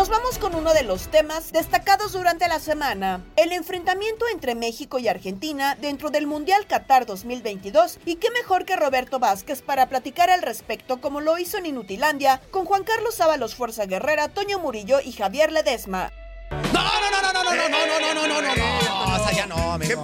Nos 0.00 0.08
vamos 0.08 0.38
con 0.38 0.54
uno 0.54 0.72
de 0.72 0.82
los 0.82 1.08
temas 1.08 1.52
destacados 1.52 2.12
durante 2.12 2.48
la 2.48 2.58
semana, 2.58 3.22
el 3.36 3.52
enfrentamiento 3.52 4.24
entre 4.32 4.54
México 4.54 4.98
y 4.98 5.08
Argentina 5.08 5.76
dentro 5.78 6.08
del 6.08 6.26
Mundial 6.26 6.66
Qatar 6.66 7.04
2022 7.04 7.98
y 8.06 8.16
qué 8.16 8.30
mejor 8.30 8.64
que 8.64 8.76
Roberto 8.76 9.18
Vázquez 9.18 9.60
para 9.60 9.90
platicar 9.90 10.30
al 10.30 10.40
respecto 10.40 11.02
como 11.02 11.20
lo 11.20 11.36
hizo 11.36 11.58
en 11.58 11.66
Inutilandia 11.66 12.40
con 12.50 12.64
Juan 12.64 12.82
Carlos 12.82 13.20
Ábalos 13.20 13.54
Fuerza 13.54 13.84
Guerrera, 13.84 14.28
Toño 14.28 14.58
Murillo 14.58 15.00
y 15.04 15.12
Javier 15.12 15.52
Ledesma. 15.52 16.10
No, 16.50 16.82
no, 16.82 17.10
no, 17.10 17.20
no, 17.20 17.32
no, 17.34 17.42
no, 17.44 17.54
no, 17.54 17.68
no, 17.68 17.68
no, 17.68 18.14
no, 18.14 18.26
no, 18.26 18.40
no, 18.40 18.56
no, 18.56 19.16
o 19.16 19.28
sea, 19.28 19.36
ya 19.36 19.46
no, 19.46 19.72
amigo. 19.72 20.02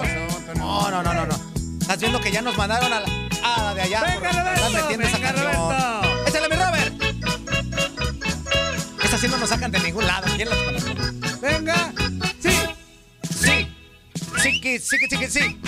No, 0.56 0.90
no, 0.90 1.02
no, 1.02 1.14
no, 1.14 1.24
no. 1.24 1.36
Estás 1.80 1.98
viendo 2.00 2.20
que 2.20 2.30
ya 2.30 2.42
nos 2.42 2.54
mandaron 2.58 2.92
a 2.92 3.00
la 3.00 3.28
hada 3.42 3.72
de 3.72 3.80
allá. 3.80 4.02
Venga, 4.02 4.30
Roberto, 4.30 4.66
esa 4.66 5.18
venga. 5.18 5.32
Roberto. 5.32 5.95
Esas 9.16 9.30
sí 9.30 9.34
no 9.34 9.38
nos 9.38 9.48
sacan 9.48 9.70
de 9.70 9.78
ningún 9.80 10.06
lado. 10.06 10.26
¿Quién 10.36 10.50
las 10.50 10.58
conoce? 10.58 10.94
Venga. 11.40 11.90
Sí. 12.38 12.50
Sí. 13.30 13.74
Sí, 14.42 14.60
que 14.60 14.78
sí, 14.78 14.98
que 14.98 15.08
sí, 15.08 15.16
que 15.18 15.30
sí. 15.30 15.60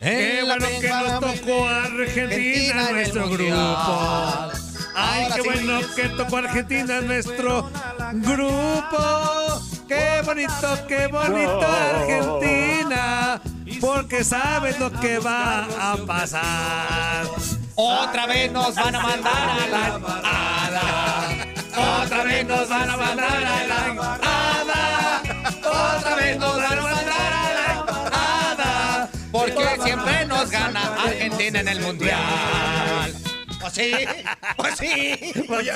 Qué 0.00 0.42
bueno 0.44 0.66
que 0.80 0.88
nos 0.88 1.20
tocó 1.20 1.68
Argentina 1.68 2.88
en 2.88 2.94
nuestro 2.96 3.28
grupo. 3.28 4.52
Ay, 4.96 5.28
qué 5.36 5.42
bueno 5.42 5.80
que 5.94 6.08
tocó 6.08 6.36
Argentina 6.38 6.98
en 6.98 7.06
nuestro 7.06 7.70
grupo. 8.14 9.62
Qué 9.86 10.22
bonito, 10.24 10.86
qué 10.88 11.06
bonito 11.06 11.68
Argentina. 11.68 13.40
Porque 13.80 14.24
sabes 14.24 14.80
lo 14.80 14.90
que 14.90 15.20
va 15.20 15.68
a 15.80 15.96
pasar. 15.98 17.28
Otra 17.76 18.26
vez 18.26 18.50
nos 18.50 18.74
van 18.74 18.96
a 18.96 19.00
mandar 19.00 19.32
a 19.32 19.66
la 19.68 19.84
hada. 20.24 21.53
Otra 21.76 22.24
vez 22.24 22.46
nos 22.46 22.68
van 22.68 22.90
a 22.90 22.96
mandar 22.96 23.44
a 23.44 23.66
la. 23.66 23.80
Otra 25.96 26.14
vez 26.16 26.38
nos 26.38 26.56
van 26.56 26.78
a 26.78 26.82
mandar 26.82 27.32
a 27.32 27.52
la 27.54 27.84
hada. 28.12 29.10
Porque 29.32 29.68
siempre 29.82 30.26
nos 30.26 30.50
gana 30.50 30.94
Argentina 31.04 31.60
en 31.60 31.68
el 31.68 31.80
mundial. 31.80 33.23
Pues 33.74 33.86
sí, 33.88 33.92
pues 34.56 34.78
sí. 34.78 35.32
Pues 35.46 35.66
sí, 35.66 35.72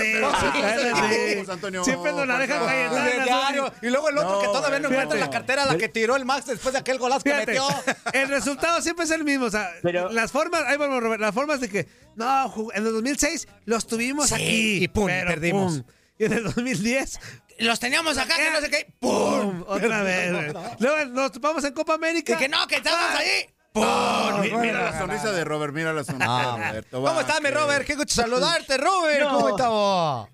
pues 1.45 1.63
sí. 1.73 1.85
Siempre 1.85 2.13
nos 2.13 2.27
la 2.27 2.39
dejan 2.39 2.65
Cayetana, 2.65 3.05
De 3.05 3.25
diario. 3.25 3.67
Zuli. 3.67 3.87
Y 3.87 3.91
luego 3.91 4.09
el 4.09 4.19
otro 4.19 4.41
que 4.41 4.47
todavía 4.47 4.79
no 4.79 4.89
encuentra 4.89 5.19
la 5.19 5.31
cartera, 5.31 5.67
la 5.67 5.77
que 5.77 5.89
tiró 5.89 6.17
el 6.17 6.25
Max 6.25 6.47
después 6.47 6.73
de 6.73 6.79
aquel 6.81 6.99
golazo 6.99 7.25
que 7.25 7.35
metió. 7.35 7.67
el 8.13 8.29
resultado 8.29 8.81
siempre 8.83 9.05
es 9.05 9.11
el 9.11 9.25
mismo. 9.25 9.47
O 9.47 9.51
sea, 9.51 9.71
las 10.11 10.33
formas, 10.33 10.63
ahí 10.67 10.77
vamos, 10.77 11.03
Robert, 11.03 11.21
las 11.21 11.35
formas 11.35 11.61
de 11.61 11.69
que, 11.69 11.89
no, 12.17 12.53
en 12.75 12.87
el 12.87 12.93
2006 12.93 13.49
los 13.65 13.87
tuvimos 13.87 14.29
Sí, 14.29 14.35
aquí. 14.35 14.85
y 14.85 14.89
pum, 14.89 15.07
perdimos. 15.07 15.83
Y 16.19 16.25
en 16.25 16.33
el 16.33 16.45
2010, 16.45 17.21
Los 17.61 17.79
teníamos 17.81 18.19
acá, 18.19 18.37
que 18.37 18.51
no 18.51 18.61
sé 18.61 18.71
qué. 18.71 18.93
¡pum! 19.01 19.65
Otra 19.67 20.03
vez. 20.03 20.33
güey. 20.33 20.53
Luego 20.79 21.05
nos 21.13 21.33
topamos 21.33 21.65
en 21.65 21.73
Copa 21.73 21.95
América. 21.95 22.35
Y 22.35 22.37
que 22.37 22.49
no, 22.49 22.67
que 22.67 22.77
estamos 22.77 23.15
ahí. 23.19 23.49
¡Pum! 23.72 24.40
Mi- 24.40 24.50
Mira 24.52 24.83
la 24.90 24.98
sonrisa 24.98 25.33
de 25.33 25.44
Robert, 25.44 25.72
mira 25.74 25.92
la 25.92 26.04
sonrisa 26.04 26.38
de 26.38 26.44
Roberto. 26.68 27.02
¿Cómo 27.02 27.20
estás, 27.20 27.40
mi 27.42 27.50
Robert? 27.50 27.87
Qué 27.87 27.94
gusto 27.96 28.14
saludarte, 28.14 28.76
Robert. 28.78 29.20
No. 29.20 29.31
¿Cómo 29.35 29.48
estamos? 29.50 30.28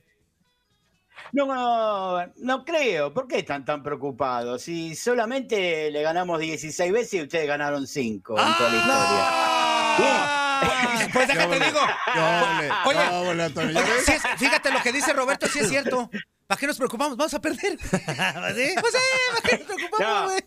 No, 1.32 1.46
no, 1.46 2.32
no 2.36 2.64
creo. 2.64 3.12
¿Por 3.12 3.26
qué 3.26 3.38
están 3.40 3.64
tan 3.64 3.82
preocupados? 3.82 4.62
Si 4.62 4.94
solamente 4.94 5.90
le 5.90 6.02
ganamos 6.02 6.38
16 6.38 6.92
veces 6.92 7.14
y 7.14 7.22
ustedes 7.22 7.48
ganaron 7.48 7.86
5 7.88 8.38
en 8.38 8.54
toda 8.56 8.70
la 8.70 8.76
historia. 8.76 10.40
Pues 11.12 11.28
déjate 11.28 11.60
digo. 11.60 11.80
Oye, 12.86 12.98
Oye, 13.10 13.84
sí 14.04 14.12
es- 14.12 14.22
fíjate 14.38 14.70
lo 14.72 14.80
que 14.82 14.92
dice 14.92 15.12
Roberto, 15.12 15.46
sí 15.46 15.58
es 15.60 15.68
cierto. 15.68 16.10
¿Para 16.46 16.58
qué 16.58 16.66
nos 16.66 16.76
preocupamos? 16.76 17.16
Vamos 17.16 17.34
a 17.34 17.40
perder. 17.40 17.78
Pues 17.90 18.56
sí, 18.56 18.74
¿para 18.74 19.40
qué 19.44 19.58
nos 19.58 19.66
preocupamos, 19.66 20.00
No, 20.00 20.24
güey? 20.24 20.43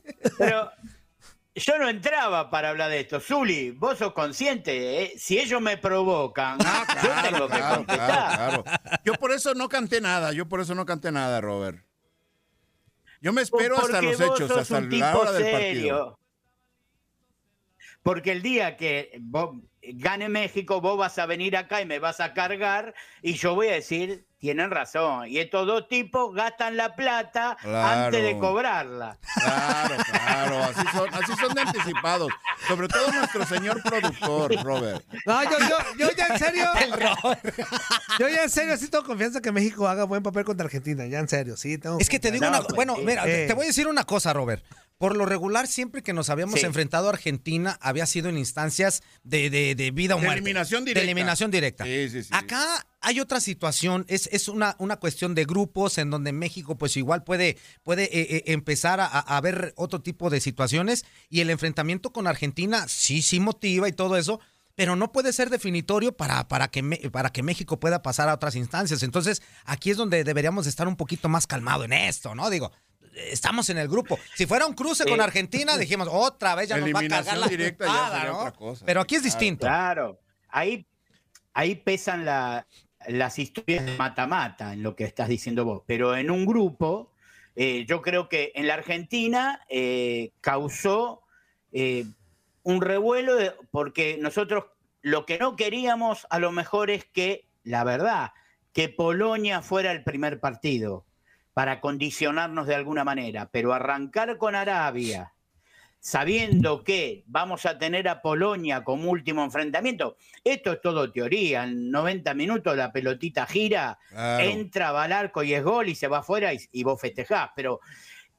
Yo 1.67 1.77
no 1.77 1.89
entraba 1.89 2.49
para 2.49 2.69
hablar 2.69 2.89
de 2.89 3.01
esto. 3.01 3.19
Zuli, 3.19 3.71
vos 3.71 3.97
sos 3.97 4.13
consciente, 4.13 5.03
¿eh? 5.03 5.13
si 5.17 5.37
ellos 5.37 5.61
me 5.61 5.77
provocan, 5.77 6.57
yo 6.59 7.09
tengo 7.29 7.47
que 7.49 7.57
Claro, 7.57 7.75
contestar. 7.77 8.07
claro, 8.35 8.63
claro. 8.63 8.99
Yo 9.03 9.13
por 9.15 9.31
eso 9.33 9.53
no 9.53 9.67
canté 9.67 9.99
nada, 9.99 10.31
yo 10.31 10.47
por 10.47 10.61
eso 10.61 10.75
no 10.75 10.85
canté 10.85 11.11
nada, 11.11 11.41
Robert. 11.41 11.83
Yo 13.19 13.33
me 13.33 13.41
espero 13.41 13.77
hasta 13.77 13.99
Porque 13.99 14.05
los 14.05 14.21
hechos, 14.21 14.51
hasta 14.51 14.79
la 14.81 15.17
hora 15.17 15.31
del 15.31 15.51
partido. 15.51 15.59
serio. 15.59 16.19
Porque 18.03 18.31
el 18.31 18.41
día 18.41 18.77
que 18.77 19.17
vos 19.19 19.57
gane 19.81 20.29
México, 20.29 20.79
vos 20.79 20.97
vas 20.97 21.17
a 21.17 21.25
venir 21.25 21.57
acá 21.57 21.81
y 21.81 21.85
me 21.85 21.99
vas 21.99 22.19
a 22.21 22.33
cargar 22.33 22.93
y 23.21 23.33
yo 23.33 23.55
voy 23.55 23.67
a 23.67 23.73
decir, 23.73 24.26
tienen 24.39 24.69
razón. 24.71 25.27
Y 25.27 25.39
estos 25.39 25.65
dos 25.65 25.87
tipos 25.87 26.33
gastan 26.35 26.77
la 26.77 26.95
plata 26.95 27.57
Claro. 27.61 28.05
antes 28.05 28.23
de 28.23 28.37
cobrarla. 28.39 29.17
Claro, 29.35 29.95
claro, 30.11 30.63
así 30.63 30.81
son, 30.95 31.13
así 31.13 31.31
son 31.39 31.53
de 31.53 31.61
anticipados. 31.61 32.31
Sobre 32.67 32.87
todo 32.87 33.11
nuestro 33.11 33.45
señor 33.45 33.81
productor, 33.83 34.55
Robert. 34.63 35.03
No, 35.25 35.43
yo, 35.43 35.57
yo, 35.59 35.77
yo 35.97 36.11
ya 36.15 36.27
en 36.27 36.39
serio. 36.39 36.65
Yo 38.19 38.27
ya 38.29 38.43
en 38.43 38.49
serio 38.49 38.77
sí 38.77 38.87
tengo 38.89 39.03
confianza 39.05 39.41
que 39.41 39.51
México 39.51 39.87
haga 39.87 40.03
buen 40.05 40.23
papel 40.23 40.43
contra 40.43 40.65
Argentina. 40.65 41.05
Ya 41.05 41.19
en 41.19 41.27
serio, 41.27 41.55
sí. 41.55 41.77
Tengo 41.77 41.97
Es 41.99 42.09
que 42.09 42.19
te 42.19 42.31
digo 42.31 42.47
una. 42.47 42.61
Bueno, 42.75 42.95
mira, 42.97 43.27
Eh, 43.27 43.45
te 43.47 43.53
voy 43.53 43.65
a 43.65 43.67
decir 43.67 43.87
una 43.87 44.03
cosa, 44.05 44.33
Robert. 44.33 44.63
Por 44.97 45.15
lo 45.15 45.27
regular, 45.27 45.67
siempre 45.67 46.01
que 46.01 46.11
nos 46.11 46.29
habíamos 46.31 46.59
Sí. 46.59 46.65
enfrentado 46.65 47.05
a 47.07 47.11
Argentina, 47.11 47.77
había 47.81 48.07
sido 48.07 48.29
en 48.29 48.37
instancias 48.37 49.03
de, 49.23 49.49
de- 49.51 49.75
de 49.75 49.91
vida 49.91 50.15
o 50.15 50.17
De 50.17 50.23
muerte. 50.25 50.39
eliminación 50.41 50.85
De 50.85 50.89
directa. 50.91 51.03
eliminación 51.05 51.51
directa. 51.51 51.83
Sí, 51.85 52.09
sí, 52.09 52.23
sí. 52.23 52.29
Acá 52.31 52.87
hay 53.01 53.19
otra 53.19 53.39
situación, 53.39 54.05
es, 54.07 54.27
es 54.31 54.47
una, 54.47 54.75
una 54.79 54.97
cuestión 54.97 55.35
de 55.35 55.45
grupos 55.45 55.99
en 55.99 56.09
donde 56.09 56.31
México 56.31 56.77
pues 56.79 56.97
igual 56.97 57.23
puede, 57.23 57.57
puede 57.83 58.05
eh, 58.05 58.37
eh, 58.37 58.43
empezar 58.47 58.99
a, 58.99 59.05
a 59.05 59.39
ver 59.41 59.73
otro 59.77 60.01
tipo 60.01 60.31
de 60.31 60.41
situaciones 60.41 61.05
y 61.29 61.41
el 61.41 61.51
enfrentamiento 61.51 62.11
con 62.11 62.25
Argentina 62.25 62.87
sí, 62.87 63.21
sí 63.21 63.39
motiva 63.39 63.87
y 63.87 63.91
todo 63.93 64.17
eso, 64.17 64.39
pero 64.73 64.95
no 64.95 65.11
puede 65.11 65.31
ser 65.31 65.49
definitorio 65.51 66.17
para, 66.17 66.47
para, 66.47 66.69
que, 66.69 66.83
para 67.11 67.31
que 67.31 67.43
México 67.43 67.79
pueda 67.79 68.01
pasar 68.01 68.29
a 68.29 68.33
otras 68.33 68.55
instancias. 68.55 69.03
Entonces 69.03 69.43
aquí 69.65 69.91
es 69.91 69.97
donde 69.97 70.23
deberíamos 70.23 70.65
estar 70.65 70.87
un 70.87 70.95
poquito 70.95 71.29
más 71.29 71.45
calmado 71.45 71.83
en 71.83 71.93
esto, 71.93 72.33
¿no? 72.35 72.49
Digo, 72.49 72.71
estamos 73.31 73.69
en 73.69 73.77
el 73.77 73.87
grupo. 73.87 74.17
Si 74.35 74.45
fuera 74.45 74.65
un 74.65 74.73
cruce 74.73 75.05
con 75.05 75.19
Eh, 75.19 75.23
Argentina, 75.23 75.77
dijimos, 75.77 76.07
otra 76.11 76.55
vez 76.55 76.69
ya 76.69 76.77
nos 76.77 76.89
va 76.93 76.99
a 76.99 77.07
cargar 77.07 77.37
la 77.37 77.47
directa 77.47 77.85
ya 77.85 77.91
patada, 77.91 78.15
sería 78.17 78.31
¿no? 78.31 78.39
otra 78.39 78.51
cosa. 78.51 78.85
Pero 78.85 79.01
aquí 79.01 79.15
es 79.15 79.23
distinto. 79.23 79.65
Claro, 79.65 80.19
ahí, 80.49 80.85
ahí 81.53 81.75
pesan 81.75 82.25
la- 82.25 82.65
las 83.07 83.39
historias 83.39 83.85
de 83.85 83.95
mata-mata 83.97 84.73
en 84.73 84.83
lo 84.83 84.95
que 84.95 85.03
estás 85.05 85.29
diciendo 85.29 85.63
vos. 85.65 85.83
Pero 85.85 86.15
en 86.17 86.29
un 86.31 86.45
grupo, 86.45 87.11
eh, 87.55 87.85
yo 87.87 88.01
creo 88.01 88.27
que 88.29 88.51
en 88.55 88.67
la 88.67 88.73
Argentina 88.75 89.61
eh, 89.69 90.31
causó 90.41 91.21
eh, 91.73 92.05
un 92.63 92.81
revuelo 92.81 93.35
de- 93.35 93.53
porque 93.71 94.17
nosotros 94.19 94.65
lo 95.01 95.25
que 95.25 95.37
no 95.37 95.55
queríamos 95.55 96.25
a 96.29 96.39
lo 96.39 96.51
mejor 96.51 96.89
es 96.89 97.05
que, 97.05 97.47
la 97.63 97.83
verdad, 97.83 98.31
que 98.73 98.89
Polonia 98.89 99.61
fuera 99.61 99.91
el 99.91 100.03
primer 100.03 100.39
partido 100.39 101.05
para 101.57 101.81
condicionarnos 101.81 102.67
de 102.67 102.75
alguna 102.75 103.03
manera, 103.03 103.49
pero 103.51 103.73
arrancar 103.73 104.37
con 104.37 104.53
Arabia, 104.53 105.33
sabiendo 105.99 106.83
que 106.83 107.23
vamos 107.25 107.65
a 107.65 107.79
tener 107.79 108.07
a 108.09 108.21
Polonia 108.21 108.83
como 108.83 109.09
último 109.09 109.43
enfrentamiento. 109.43 110.17
Esto 110.43 110.73
es 110.73 110.81
todo 110.81 111.11
teoría. 111.11 111.63
En 111.63 111.89
90 111.89 112.35
minutos 112.35 112.77
la 112.77 112.91
pelotita 112.91 113.47
gira, 113.47 113.97
Claro. 114.09 114.43
entra 114.43 114.91
va 114.91 115.05
al 115.05 115.11
arco 115.11 115.41
y 115.41 115.55
es 115.55 115.63
gol 115.63 115.89
y 115.89 115.95
se 115.95 116.07
va 116.07 116.19
afuera 116.19 116.53
y, 116.53 116.59
y 116.73 116.83
vos 116.83 117.01
festejás. 117.01 117.49
Pero 117.55 117.79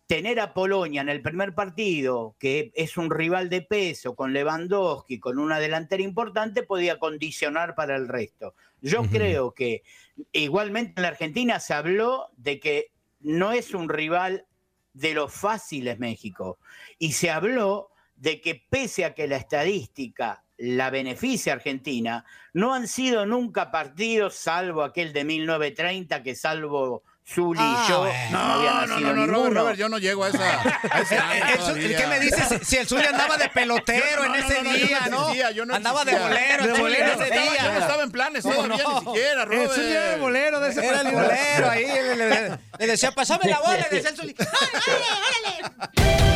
tener 0.06 0.38
a 0.38 0.54
Polonia 0.54 1.00
en 1.00 1.08
el 1.08 1.20
primer 1.20 1.56
partido, 1.56 2.36
que 2.38 2.70
es 2.76 2.96
un 2.96 3.10
rival 3.10 3.48
de 3.48 3.62
peso, 3.62 4.14
con 4.14 4.32
Lewandowski, 4.32 5.18
con 5.18 5.40
una 5.40 5.58
delantera 5.58 6.04
importante, 6.04 6.62
podía 6.62 7.00
condicionar 7.00 7.74
para 7.74 7.96
el 7.96 8.06
resto. 8.06 8.54
Yo 8.80 9.02
creo 9.10 9.54
que 9.54 9.82
igualmente 10.30 10.92
en 10.98 11.02
la 11.02 11.08
Argentina 11.08 11.58
se 11.58 11.74
habló 11.74 12.28
de 12.36 12.60
que 12.60 12.92
no 13.20 13.52
es 13.52 13.74
un 13.74 13.88
rival 13.88 14.46
de 14.92 15.14
los 15.14 15.32
fáciles 15.32 15.98
México. 15.98 16.58
Y 16.98 17.12
se 17.12 17.30
habló 17.30 17.90
de 18.16 18.40
que 18.40 18.66
pese 18.68 19.04
a 19.04 19.14
que 19.14 19.28
la 19.28 19.36
estadística 19.36 20.44
la 20.58 20.90
beneficia 20.90 21.52
Argentina, 21.52 22.24
no 22.52 22.74
han 22.74 22.88
sido 22.88 23.24
nunca 23.26 23.70
partidos, 23.70 24.34
salvo 24.34 24.82
aquel 24.82 25.12
de 25.12 25.24
1930, 25.24 26.22
que 26.22 26.34
salvo 26.34 27.04
Zuli 27.30 27.60
Ah, 27.62 27.84
yo, 27.88 28.04
no, 28.30 28.38
había 28.38 28.70
No, 28.70 28.80
no, 28.80 28.86
nacido 28.86 29.12
no, 29.14 29.26
no. 29.26 29.32
Robert, 29.32 29.54
Robert, 29.54 29.78
yo 29.78 29.88
no 29.90 29.98
llego 29.98 30.24
a 30.24 30.28
esa. 30.28 30.62
a 30.90 31.00
ese 31.02 31.16
El- 31.76 31.78
el-. 31.84 31.96
¿Qué 31.96 32.06
me 32.06 32.20
dices? 32.20 32.48
Si- 32.48 32.64
Si 32.64 32.76
el 32.78 32.88
suyo 32.88 33.06
andaba 33.06 33.36
de 33.36 33.48
pelotero 33.54 34.24
en 34.24 34.34
ese 34.36 34.62
no, 34.62 34.70
no, 34.70 34.76
yo 34.76 34.86
día, 34.86 35.00
no 35.00 35.10
¿no? 35.10 35.20
existía, 35.24 35.50
yo 35.50 35.66
no 35.66 35.74
andaba 35.74 36.04
de 36.06 36.18
bolero, 36.18 36.62
De 36.64 36.70
Zuli 36.70 36.80
bolero, 36.80 37.04
en 37.04 37.10
ese 37.12 37.24
estaba- 37.24 37.42
día. 37.52 37.62
yo 37.64 37.72
no 37.72 37.78
estaba 37.78 38.02
en 38.02 38.10
planes 38.12 38.42
¿Cómo 38.42 38.54
todavía, 38.54 38.82
no? 38.84 38.90
ni 39.00 39.06
siquiera, 39.06 39.42
El 39.42 39.48
Zuli 39.48 39.58
Robert. 39.66 39.78
era 39.90 40.14
el 40.14 40.20
bolero 40.20 40.60
de 40.60 40.70
ese 40.70 40.86
Era 40.86 41.00
el 41.02 41.10
bolero 41.12 41.70
ahí. 41.70 41.86
Le, 41.86 42.16
le- 42.16 42.58
le 42.78 42.86
decía, 42.86 43.12
pasame 43.12 43.50
la 43.50 43.58
bola, 43.60 43.76
le 43.90 43.96
decía 43.96 44.10
el 44.10 44.16
Zuli. 44.16 44.34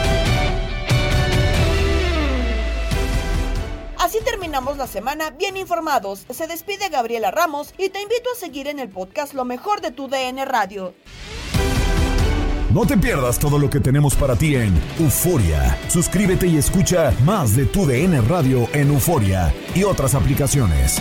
Así 4.03 4.19
terminamos 4.25 4.79
la 4.79 4.89
semana 4.89 5.31
bien 5.31 5.57
informados. 5.57 6.27
Se 6.29 6.49
despide 6.49 6.89
Gabriela 6.89 7.31
Ramos 7.31 7.73
y 7.79 7.89
te 7.89 8.03
invito 8.03 8.31
a 8.35 8.37
seguir 8.37 8.67
en 8.67 8.81
el 8.81 8.89
podcast 8.89 9.33
Lo 9.33 9.45
mejor 9.45 9.81
de 9.81 9.93
tu 9.93 10.09
DN 10.09 10.45
Radio. 10.45 10.93
No 12.75 12.85
te 12.85 12.97
pierdas 12.97 13.39
todo 13.39 13.61
lo 13.61 13.71
que 13.71 13.79
tenemos 13.79 14.17
para 14.17 14.35
ti 14.35 14.57
en 14.57 14.75
Euforia. 14.99 15.79
Suscríbete 15.87 16.49
y 16.49 16.57
escucha 16.57 17.15
más 17.25 17.55
de 17.55 17.65
tu 17.67 17.87
DN 17.87 18.23
Radio 18.23 18.69
en 18.73 18.89
Euforia 18.89 19.55
y 19.73 19.85
otras 19.85 20.17
aplicaciones. 20.17 21.01